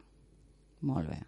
Molt 0.83 1.09
bé. 1.09 1.19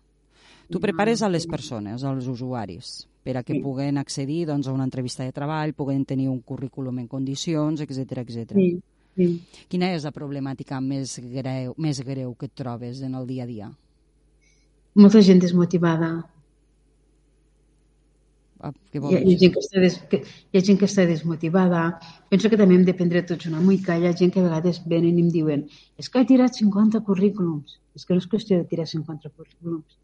Tu 0.71 0.79
prepares 0.79 1.23
a 1.23 1.29
les 1.29 1.47
persones, 1.47 2.05
als 2.05 2.27
usuaris, 2.29 3.09
per 3.25 3.39
a 3.39 3.43
que 3.43 3.55
Sí. 3.55 3.61
puguen 3.61 3.97
accedir 3.99 4.47
doncs, 4.47 4.69
a 4.69 4.73
una 4.73 4.85
entrevista 4.85 5.25
de 5.25 5.33
treball, 5.33 5.73
puguen 5.75 6.05
tenir 6.05 6.29
un 6.29 6.41
currículum 6.41 6.99
en 6.99 7.09
condicions, 7.09 7.81
etc 7.81 8.19
etc. 8.19 8.53
Sí, 8.55 8.81
sí. 9.19 9.29
Quina 9.69 9.91
és 9.97 10.07
la 10.07 10.15
problemàtica 10.15 10.81
més 10.81 11.19
greu, 11.19 11.75
més 11.77 12.01
greu 12.07 12.33
que 12.39 12.49
et 12.49 12.57
trobes 12.57 13.03
en 13.05 13.19
el 13.19 13.29
dia 13.29 13.45
a 13.45 13.51
dia? 13.51 13.71
Molta 14.99 15.23
gent 15.23 15.43
desmotivada. 15.43 16.11
Ah, 18.59 18.73
Què 18.91 18.99
Hi 18.99 19.15
ha, 19.15 19.21
hi, 19.23 19.35
ha 19.37 19.41
gent 19.43 19.53
que 19.55 19.61
està 19.63 19.83
des, 19.83 19.97
que, 20.11 20.19
hi 20.51 20.59
ha 20.59 20.63
gent 20.67 20.81
que 20.81 20.89
està 20.89 21.05
desmotivada. 21.07 21.83
Penso 22.33 22.51
que 22.51 22.59
també 22.59 22.75
hem 22.75 22.87
de 22.89 22.95
prendre 22.99 23.23
tots 23.27 23.47
una 23.51 23.61
mica. 23.63 23.95
Hi 23.95 24.09
ha 24.09 24.17
gent 24.19 24.33
que 24.35 24.43
a 24.43 24.47
vegades 24.49 24.81
venen 24.91 25.21
i 25.21 25.23
em 25.27 25.29
diuen 25.35 25.67
és 25.99 26.11
que 26.11 26.23
he 26.23 26.27
tirat 26.27 26.59
50 26.59 27.05
currículums. 27.07 27.79
És 27.95 28.07
que 28.07 28.17
no 28.17 28.25
és 28.25 28.27
qüestió 28.31 28.59
de 28.59 28.67
tirar 28.71 28.89
50 28.91 29.31
currículums. 29.31 29.99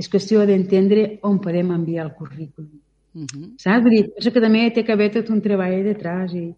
És 0.00 0.08
qüestió 0.08 0.46
d'entendre 0.48 1.04
on 1.28 1.38
podem 1.44 1.74
enviar 1.76 2.06
el 2.06 2.14
currículum. 2.16 2.80
Uh 3.14 3.26
-huh. 3.26 3.52
Saps? 3.60 3.82
Vull 3.84 3.96
dir, 3.96 4.04
penso 4.14 4.32
que 4.32 4.40
també 4.40 4.70
té 4.70 4.84
que 4.84 4.92
haver 4.92 5.10
tot 5.12 5.28
un 5.28 5.42
treball 5.42 5.84
detrás 5.84 6.32
i 6.32 6.54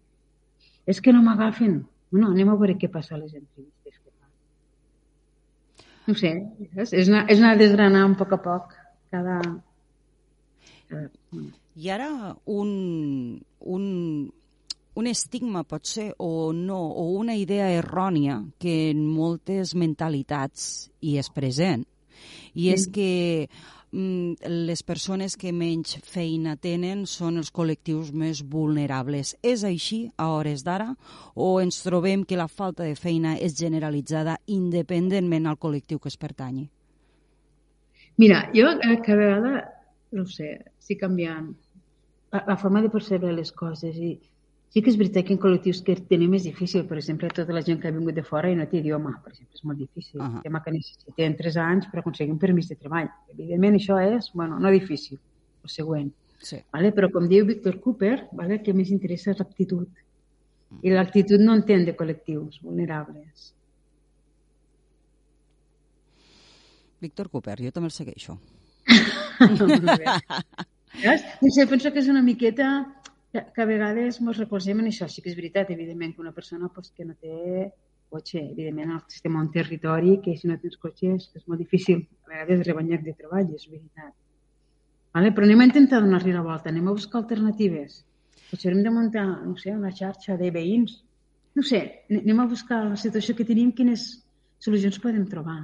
és 0.85 1.01
que 1.01 1.13
no 1.13 1.23
m'agafen. 1.25 1.83
Bueno, 2.11 2.31
anem 2.31 2.51
a 2.51 2.55
veure 2.59 2.77
què 2.79 2.89
passa 2.91 3.15
a 3.15 3.19
les 3.19 3.33
entrevistes 3.33 3.97
que 3.97 4.11
fan. 4.11 4.31
No 6.07 6.15
sé, 6.19 6.31
és, 6.75 6.93
és, 6.93 7.09
anar, 7.09 7.25
és 7.33 7.41
anar 7.41 7.55
desgranant 7.59 8.15
a 8.15 8.19
poc 8.19 8.35
a 8.37 8.41
poc 8.45 8.75
cada... 9.13 9.39
cada... 10.89 11.09
I 11.75 11.89
ara 11.91 12.09
un, 12.47 12.69
un, 13.59 13.85
un 14.95 15.09
estigma 15.11 15.65
pot 15.67 15.89
ser 15.89 16.13
o 16.23 16.53
no, 16.55 16.77
o 16.87 17.09
una 17.19 17.35
idea 17.35 17.67
errònia 17.75 18.39
que 18.61 18.77
en 18.93 19.03
moltes 19.09 19.73
mentalitats 19.75 20.69
hi 21.03 21.17
és 21.19 21.31
present, 21.35 21.83
i 22.55 22.69
és 22.71 22.87
que 22.87 23.09
les 23.95 24.81
persones 24.83 25.37
que 25.39 25.53
menys 25.55 25.95
feina 26.03 26.55
tenen 26.59 27.05
són 27.07 27.37
els 27.39 27.51
col·lectius 27.55 28.11
més 28.11 28.41
vulnerables. 28.43 29.35
És 29.43 29.63
així 29.63 30.09
a 30.17 30.27
hores 30.35 30.65
d'ara 30.67 30.89
o 31.35 31.61
ens 31.61 31.79
trobem 31.85 32.25
que 32.27 32.39
la 32.39 32.49
falta 32.51 32.83
de 32.83 32.95
feina 32.99 33.35
és 33.37 33.55
generalitzada 33.55 34.37
independentment 34.47 35.47
al 35.47 35.59
col·lectiu 35.59 35.99
que 35.99 36.11
es 36.11 36.19
pertanyi? 36.19 36.67
Mira, 38.17 38.49
jo 38.55 38.67
cada 39.03 39.17
vegada, 39.19 39.53
no 40.11 40.25
sé, 40.27 40.51
estic 40.79 41.01
canviant 41.01 41.53
la, 42.31 42.43
la 42.47 42.57
forma 42.57 42.81
de 42.81 42.91
percebre 42.91 43.31
les 43.35 43.51
coses 43.51 43.95
i 43.95 44.17
sí 44.75 44.81
que 44.83 44.91
és 44.91 44.97
veritat 44.99 45.23
que 45.23 45.31
en 45.31 45.37
col·lectius 45.39 45.77
que 45.87 45.93
tenim 46.09 46.33
és 46.35 46.43
difícil, 46.43 46.81
per 46.83 46.97
exemple, 46.99 47.29
tota 47.31 47.53
la 47.55 47.61
gent 47.63 47.77
que 47.79 47.87
ha 47.87 47.95
vingut 47.95 48.17
de 48.17 48.23
fora 48.27 48.49
i 48.51 48.57
no 48.59 48.65
té 48.67 48.81
idioma, 48.81 49.13
per 49.23 49.31
exemple, 49.31 49.55
és 49.55 49.63
molt 49.63 49.79
difícil. 49.79 50.19
Ahà. 50.19 50.41
El 50.41 50.43
tema 50.43 50.59
que 50.65 50.73
necessitem 50.75 51.35
3 51.39 51.57
anys 51.63 51.85
per 51.87 52.01
aconseguir 52.01 52.33
un 52.33 52.41
permís 52.41 52.67
de 52.67 52.75
treball. 52.75 53.07
Evidentment, 53.31 53.77
això 53.79 54.01
és, 54.03 54.27
bueno, 54.33 54.57
no 54.59 54.73
difícil, 54.75 55.21
el 55.63 55.71
següent. 55.71 56.09
Sí. 56.43 56.59
¿vale? 56.75 56.91
Però 56.91 57.07
com 57.13 57.29
diu 57.31 57.47
Víctor 57.47 57.79
Cooper, 57.79 58.27
¿vale? 58.33 58.57
el 58.57 58.65
que 58.65 58.75
més 58.75 58.91
interessa 58.91 59.31
és 59.31 59.39
l'actitud. 59.39 59.87
I 60.83 60.91
l'actitud 60.91 61.39
no 61.39 61.55
entén 61.55 61.87
de 61.87 61.95
col·lectius 61.95 62.59
vulnerables. 62.65 63.53
Víctor 66.99 67.31
Cooper, 67.31 67.61
jo 67.63 67.71
també 67.71 67.93
el 67.93 67.95
segueixo. 67.95 68.35
Bé. 69.87 70.19
Saps? 70.99 71.25
No 71.39 71.55
sé, 71.55 71.63
penso 71.71 71.95
que 71.95 72.03
és 72.03 72.11
una 72.11 72.21
miqueta 72.23 72.67
que, 73.35 73.43
que 73.51 73.63
a 73.63 73.67
vegades 73.67 74.21
ens 74.21 74.37
recolzem 74.39 74.79
en 74.79 74.91
això. 74.91 75.09
Sí 75.11 75.23
que 75.23 75.31
és 75.31 75.35
veritat, 75.35 75.71
evidentment, 75.75 76.15
que 76.15 76.23
una 76.23 76.31
persona 76.35 76.69
pues, 76.71 76.93
que 76.95 77.07
no 77.07 77.17
té 77.19 77.71
cotxe, 78.13 78.39
evidentment, 78.39 78.93
estem 79.11 79.35
a 79.35 79.41
un 79.43 79.51
territori 79.51 80.19
que 80.23 80.37
si 80.39 80.47
no 80.47 80.55
tens 80.61 80.77
cotxe 80.79 81.11
és, 81.17 81.27
és 81.35 81.47
molt 81.51 81.59
difícil 81.59 82.05
a 82.23 82.31
vegades 82.31 82.67
lloc 82.69 83.03
de 83.03 83.15
treball, 83.17 83.51
és 83.57 83.67
veritat. 83.67 84.13
Vale? 85.15 85.31
Però 85.35 85.47
anem 85.47 85.63
a 85.63 85.69
intentar 85.69 86.01
donar-li 86.03 86.35
la 86.35 86.43
volta, 86.45 86.71
anem 86.71 86.87
a 86.87 86.95
buscar 86.95 87.23
alternatives. 87.23 88.03
Potser 88.49 88.71
hem 88.71 88.83
de 88.85 88.93
muntar, 88.93 89.25
no 89.43 89.55
sé, 89.59 89.73
una 89.75 89.91
xarxa 89.91 90.37
de 90.39 90.51
veïns. 90.51 91.01
No 91.55 91.63
sé, 91.63 91.81
anem 92.11 92.39
a 92.43 92.49
buscar 92.51 92.83
la 92.85 92.99
situació 92.99 93.35
que 93.35 93.47
tenim, 93.47 93.71
quines 93.75 94.09
solucions 94.63 94.99
podem 95.03 95.25
trobar. 95.31 95.63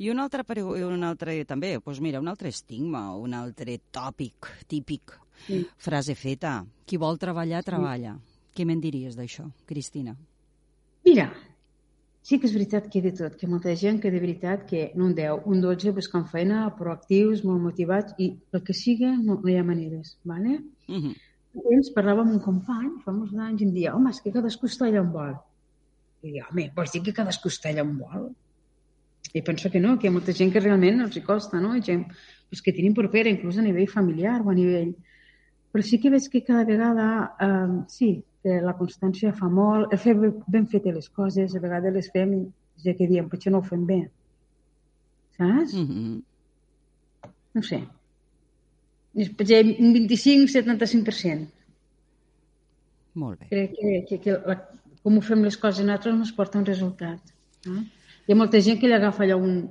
I 0.00 0.08
un 0.10 0.18
altre, 0.22 0.42
un 0.64 1.02
altre 1.04 1.34
també, 1.44 1.74
doncs 1.76 1.98
mira, 2.00 2.22
un 2.22 2.30
altre 2.32 2.48
estigma, 2.48 3.02
un 3.20 3.34
altre 3.36 3.76
tòpic 3.92 4.48
típic, 4.66 5.12
Sí. 5.46 5.66
frase 5.78 6.14
feta, 6.14 6.64
qui 6.86 6.98
vol 7.00 7.18
treballar, 7.18 7.62
treballa. 7.64 8.16
Què 8.54 8.66
me'n 8.66 8.80
diries 8.82 9.16
d'això, 9.16 9.46
Cristina? 9.66 10.16
Mira, 11.06 11.30
sí 12.22 12.38
que 12.38 12.48
és 12.48 12.54
veritat 12.54 12.88
que 12.92 13.00
de 13.04 13.12
tot, 13.16 13.36
que 13.38 13.48
molta 13.48 13.74
gent 13.78 14.00
que 14.02 14.10
de 14.12 14.20
veritat 14.22 14.66
que 14.68 14.90
no 14.94 15.06
un 15.08 15.14
10, 15.16 15.46
un 15.46 15.62
12 15.64 15.94
buscant 15.96 16.26
feina, 16.28 16.66
proactius, 16.78 17.44
molt 17.46 17.62
motivats 17.62 18.14
i 18.18 18.32
el 18.52 18.64
que 18.66 18.76
siga 18.76 19.14
no, 19.16 19.38
no 19.40 19.48
hi 19.50 19.56
ha 19.56 19.64
maneres, 19.64 20.16
¿vale? 20.24 20.60
Uh 20.88 21.00
-huh. 21.00 21.14
Temps 21.52 21.90
parlava 21.94 22.22
amb 22.22 22.32
un 22.36 22.40
company 22.40 22.90
fa 23.04 23.12
molts 23.12 23.34
anys 23.34 23.62
i 23.62 23.64
em 23.64 23.72
deia, 23.74 23.94
home, 23.94 24.10
és 24.10 24.20
que 24.20 24.32
cadascú 24.32 24.66
està 24.66 24.86
allà 24.86 25.00
on 25.00 25.12
vol. 25.12 25.34
I 26.22 26.30
deia, 26.30 26.46
home, 26.50 26.70
vols 26.76 26.92
dir 26.92 27.02
que 27.02 27.12
cadascú 27.12 27.48
està 27.48 27.70
allà 27.70 27.82
on 27.82 27.96
vol? 27.98 28.30
I 29.32 29.42
penso 29.42 29.70
que 29.70 29.80
no, 29.80 29.98
que 29.98 30.06
hi 30.06 30.10
ha 30.10 30.12
molta 30.12 30.32
gent 30.32 30.52
que 30.52 30.60
realment 30.60 31.00
els 31.00 31.16
hi 31.16 31.22
costa, 31.22 31.60
no? 31.60 31.74
I 31.76 31.82
gent 31.82 32.04
pues, 32.48 32.62
que 32.62 32.72
tenim 32.72 32.94
propera, 32.94 33.30
inclús 33.30 33.58
a 33.58 33.62
nivell 33.62 33.88
familiar 33.88 34.40
o 34.44 34.50
a 34.50 34.54
nivell... 34.54 34.94
Però 35.70 35.84
sí 35.86 36.00
que 36.02 36.10
veig 36.10 36.26
que 36.30 36.42
cada 36.46 36.64
vegada, 36.64 37.06
eh, 37.46 37.84
sí, 37.88 38.10
que 38.42 38.60
la 38.64 38.74
constància 38.78 39.32
fa 39.36 39.48
molt, 39.48 39.92
el 39.92 39.98
fer 39.98 40.16
ben 40.16 40.66
fetes 40.66 40.94
les 40.96 41.08
coses, 41.08 41.54
a 41.54 41.62
vegades 41.62 41.94
les 41.94 42.10
fem 42.10 42.34
ja 42.84 42.94
que 42.96 43.06
diem, 43.06 43.28
potser 43.28 43.52
no 43.52 43.60
ho 43.60 43.66
fem 43.66 43.86
bé. 43.86 44.00
Saps? 45.36 45.74
Mm 45.74 45.86
-hmm. 45.86 46.22
No 47.54 47.62
sé. 47.62 47.80
Potser 49.36 49.64
un 49.66 49.92
25-75%. 49.94 51.46
Molt 53.14 53.40
bé. 53.40 53.46
Crec 53.48 53.72
que, 53.74 54.04
que, 54.08 54.18
que 54.18 54.32
la, 54.46 54.56
com 55.02 55.18
ho 55.18 55.20
fem 55.20 55.42
les 55.42 55.56
coses 55.56 55.84
nosaltres 55.84 56.14
no 56.14 56.22
es 56.22 56.32
porta 56.32 56.58
un 56.58 56.66
resultat. 56.66 57.20
Eh? 57.66 57.82
Hi 58.26 58.32
ha 58.32 58.36
molta 58.36 58.60
gent 58.60 58.80
que 58.80 58.86
li 58.86 58.94
agafa 58.94 59.24
allò 59.24 59.38
un, 59.38 59.70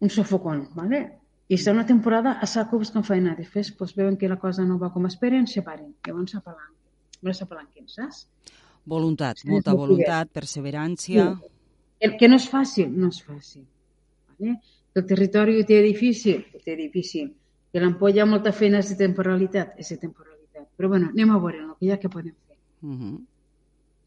un 0.00 0.10
sofocón, 0.10 0.68
¿vale? 0.74 1.19
I 1.50 1.56
està 1.58 1.72
una 1.74 1.82
temporada 1.86 2.36
a 2.38 2.46
saco 2.46 2.78
buscant 2.78 3.02
feina. 3.06 3.32
Després 3.34 3.72
pues, 3.74 3.96
veuen 3.98 4.16
que 4.16 4.28
la 4.30 4.38
cosa 4.38 4.62
no 4.66 4.78
va 4.78 4.92
com 4.94 5.08
esperen, 5.08 5.48
se 5.50 5.64
paren. 5.66 5.88
Llavors 6.06 6.36
s'apalanquen. 6.36 6.76
Llavors 7.18 7.40
s'apalanquen, 7.42 7.88
saps? 7.90 8.20
Voluntat, 8.90 9.42
molta 9.50 9.74
voluntat, 9.74 10.30
perseverància... 10.32 11.26
Sí. 11.34 11.56
El 12.06 12.14
que 12.16 12.30
no 12.30 12.38
és 12.40 12.46
fàcil, 12.48 12.94
no 12.96 13.10
és 13.12 13.18
fàcil. 13.26 13.66
Vale? 14.30 14.54
El 14.96 15.04
territori 15.10 15.58
ho 15.58 15.66
té 15.66 15.82
difícil, 15.84 16.46
ho 16.54 16.62
té 16.64 16.78
difícil. 16.78 17.28
Que 17.70 17.82
l'ampolla 17.82 18.24
molta 18.30 18.54
feina 18.56 18.80
és 18.80 18.94
de 18.94 18.96
temporalitat, 19.02 19.74
és 19.82 19.90
de 19.92 19.98
temporalitat. 20.06 20.70
Però 20.78 20.88
bueno, 20.94 21.10
anem 21.10 21.34
a 21.34 21.42
veure 21.42 21.60
el 21.66 21.74
que 21.74 21.90
hi 21.90 21.92
ha 21.92 21.98
que 22.00 22.08
podem 22.14 22.32
fer. 22.46 22.56
Uh 22.86 22.94
-huh. 22.94 23.18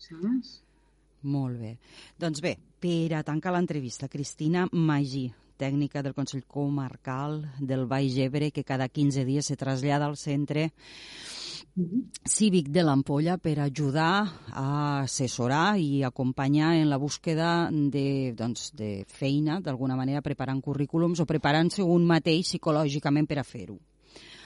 Saps? 0.07 0.61
Molt 1.21 1.59
bé. 1.59 1.77
Doncs 2.19 2.41
bé, 2.41 2.57
per 2.79 3.13
a 3.19 3.23
tancar 3.23 3.53
l'entrevista, 3.53 4.07
Cristina 4.07 4.67
Magí, 4.71 5.31
tècnica 5.57 6.01
del 6.03 6.13
Consell 6.13 6.45
Comarcal 6.45 7.41
del 7.59 7.85
Baix 7.85 8.17
Ebre, 8.17 8.51
que 8.51 8.63
cada 8.63 8.89
15 8.89 9.25
dies 9.25 9.45
se 9.45 9.57
trasllada 9.57 10.05
al 10.05 10.17
centre 10.17 10.71
cívic 12.29 12.67
de 12.69 12.83
l'Ampolla 12.83 13.39
per 13.41 13.57
ajudar 13.59 14.27
a 14.51 15.01
assessorar 15.01 15.79
i 15.81 16.03
acompanyar 16.03 16.75
en 16.77 16.89
la 16.89 16.99
búsqueda 17.01 17.69
de, 17.71 18.33
doncs, 18.37 18.71
de 18.77 19.05
feina, 19.09 19.59
d'alguna 19.59 19.97
manera 19.97 20.21
preparant 20.21 20.61
currículums 20.61 21.19
o 21.19 21.25
preparant-se 21.25 21.81
un 21.81 22.05
mateix 22.05 22.53
psicològicament 22.53 23.27
per 23.27 23.39
a 23.39 23.43
fer-ho. 23.43 23.79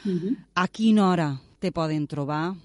Uh 0.05 0.11
-huh. 0.11 0.35
A 0.55 0.67
quina 0.67 1.09
hora 1.09 1.41
te 1.59 1.71
poden 1.71 2.07
trobar? 2.07 2.55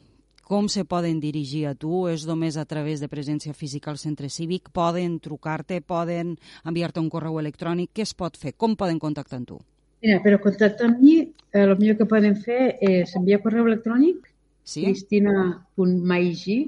Com 0.53 0.67
se 0.69 0.83
poden 0.85 1.21
dirigir 1.23 1.63
a 1.71 1.75
tu? 1.83 2.03
És 2.13 2.27
només 2.29 2.59
a 2.61 2.67
través 2.69 3.01
de 3.01 3.09
presència 3.09 3.55
física 3.57 3.89
al 3.93 4.01
centre 4.01 4.29
cívic? 4.29 4.69
Poden 4.77 5.15
trucar-te? 5.27 5.79
Poden 5.81 6.35
enviar-te 6.69 7.01
un 7.01 7.09
correu 7.15 7.39
electrònic? 7.41 7.89
Què 7.97 8.05
es 8.05 8.13
pot 8.23 8.37
fer? 8.37 8.53
Com 8.65 8.75
poden 8.77 8.99
contactar 9.01 9.39
amb 9.41 9.49
tu? 9.49 9.57
Mira, 10.05 10.19
però 10.25 10.41
contactar 10.43 10.91
amb 10.91 11.01
mi, 11.01 11.15
eh, 11.23 11.63
el 11.63 11.73
millor 11.79 11.97
que 12.01 12.09
poden 12.11 12.37
fer 12.43 12.77
és 12.85 13.17
enviar 13.17 13.41
correu 13.45 13.71
electrònic 13.71 14.29
Sí? 14.65 14.85
cristina.maigi 14.85 16.59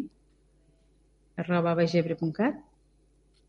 arroba 1.42 1.74
bagebre.cat 1.82 2.56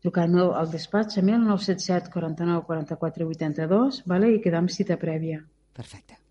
trucant 0.02 0.36
al 0.42 0.70
despatx 0.70 1.18
a 1.18 1.24
mi 1.26 1.32
al 1.38 1.42
977 1.46 2.12
49 2.12 2.66
44 2.68 3.26
82 3.32 4.02
vale? 4.06 4.34
i 4.36 4.42
quedar 4.44 4.60
amb 4.62 4.70
cita 4.70 5.00
prèvia. 5.00 5.40
Perfecte. 5.72 6.25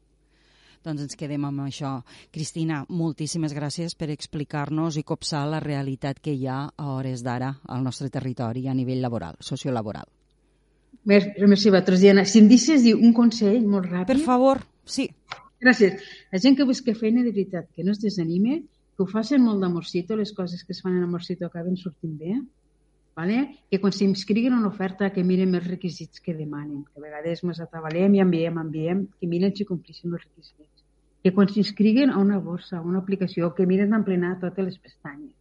Doncs 0.85 1.01
ens 1.07 1.17
quedem 1.17 1.45
amb 1.47 1.63
això. 1.65 1.95
Cristina, 2.33 2.83
moltíssimes 2.89 3.55
gràcies 3.57 3.95
per 3.97 4.11
explicar-nos 4.13 4.99
i 4.99 5.03
copsar 5.03 5.45
la 5.49 5.61
realitat 5.63 6.21
que 6.21 6.35
hi 6.35 6.45
ha 6.47 6.59
a 6.69 6.91
hores 6.93 7.23
d'ara 7.25 7.55
al 7.65 7.81
nostre 7.83 8.11
territori 8.13 8.67
a 8.67 8.75
nivell 8.77 9.01
laboral, 9.01 9.39
sociolaboral. 9.39 10.05
Merci, 11.05 11.69
vosaltres, 11.69 12.01
Diana. 12.01 12.25
Si 12.25 12.39
em 12.41 12.47
deixes 12.49 12.85
dir 12.85 12.95
un 12.95 13.13
consell 13.13 13.65
molt 13.65 13.89
ràpid... 13.89 14.13
Per 14.13 14.25
favor, 14.25 14.61
sí. 14.85 15.09
Gràcies. 15.61 16.01
La 16.33 16.41
gent 16.41 16.57
que 16.57 16.65
busca 16.69 16.95
feina 16.97 17.23
de 17.23 17.33
veritat, 17.33 17.67
que 17.75 17.83
no 17.85 17.93
es 17.93 18.01
desanime, 18.01 18.61
que 18.95 19.03
ho 19.03 19.09
facin 19.09 19.43
molt 19.43 19.61
d'amorcito, 19.61 20.15
les 20.15 20.31
coses 20.33 20.63
que 20.63 20.73
es 20.73 20.81
fan 20.81 20.97
en 20.97 21.05
amorcito 21.07 21.45
acaben 21.45 21.77
sortint 21.77 22.15
bé, 22.19 22.37
vale? 23.15 23.39
que 23.69 23.79
quan 23.81 23.93
s'inscriguin 23.95 24.53
en 24.53 24.59
una 24.59 24.71
oferta 24.73 25.11
que 25.15 25.23
miren 25.23 25.55
els 25.55 25.67
requisits 25.67 26.21
que 26.23 26.35
demanen, 26.37 26.83
que 26.85 26.99
a 26.99 27.03
vegades 27.03 27.43
ens 27.43 27.61
atabalem 27.63 28.15
i 28.15 28.23
enviem, 28.23 28.59
enviem, 28.61 29.05
que 29.19 29.29
miren 29.31 29.55
si 29.55 29.67
complixen 29.67 30.13
els 30.13 30.23
requisits. 30.23 30.74
Que 31.25 31.31
quan 31.33 31.49
s'inscriguin 31.49 32.11
a 32.13 32.19
una 32.21 32.37
borsa, 32.37 32.77
a 32.77 32.83
una 32.85 32.99
aplicació, 33.01 33.47
que 33.57 33.65
miren 33.65 33.89
d'emplenar 33.95 34.35
totes 34.43 34.67
les 34.67 34.75
pestanyes, 34.77 35.33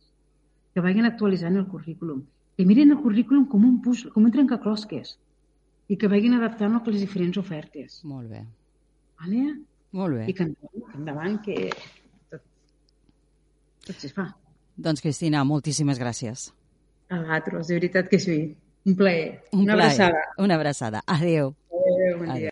que 0.73 0.81
vagin 0.81 1.05
actualitzant 1.05 1.59
el 1.61 1.67
currículum, 1.69 2.23
que 2.57 2.65
miren 2.65 2.95
el 2.95 3.03
currículum 3.05 3.45
com 3.53 3.67
un 3.69 3.83
puzzle, 3.85 4.09
com 4.15 4.25
un 4.25 4.33
trencaclosques, 4.33 5.19
i 5.93 5.99
que 6.01 6.09
vagin 6.09 6.39
adaptant-lo 6.39 6.81
a 6.81 6.89
les 6.95 7.05
diferents 7.05 7.37
ofertes. 7.37 7.99
Molt 8.09 8.31
bé. 8.33 8.41
Vale? 9.21 9.43
Molt 9.93 10.17
bé. 10.17 10.25
I 10.33 10.35
que 10.39 10.47
endavant, 10.97 11.37
que 11.45 11.69
tot, 12.33 12.41
tot 13.85 14.09
es 14.09 14.17
fa. 14.17 14.31
Doncs, 14.81 15.05
Cristina, 15.05 15.45
moltíssimes 15.45 16.01
gràcies. 16.01 16.49
A 17.13 17.21
vosaltres, 17.21 17.69
de 17.69 17.77
veritat 17.77 18.09
que 18.09 18.19
sí. 18.19 18.39
Un 18.89 18.97
plaer. 18.97 19.45
Un 19.53 19.67
Una 19.69 19.77
plaer. 19.77 19.93
abraçada. 19.93 20.25
Una 20.39 20.57
abraçada. 20.57 21.05
Adéu. 21.07 21.53
Adéu, 21.71 22.19
bon 22.19 22.25
dia. 22.33 22.41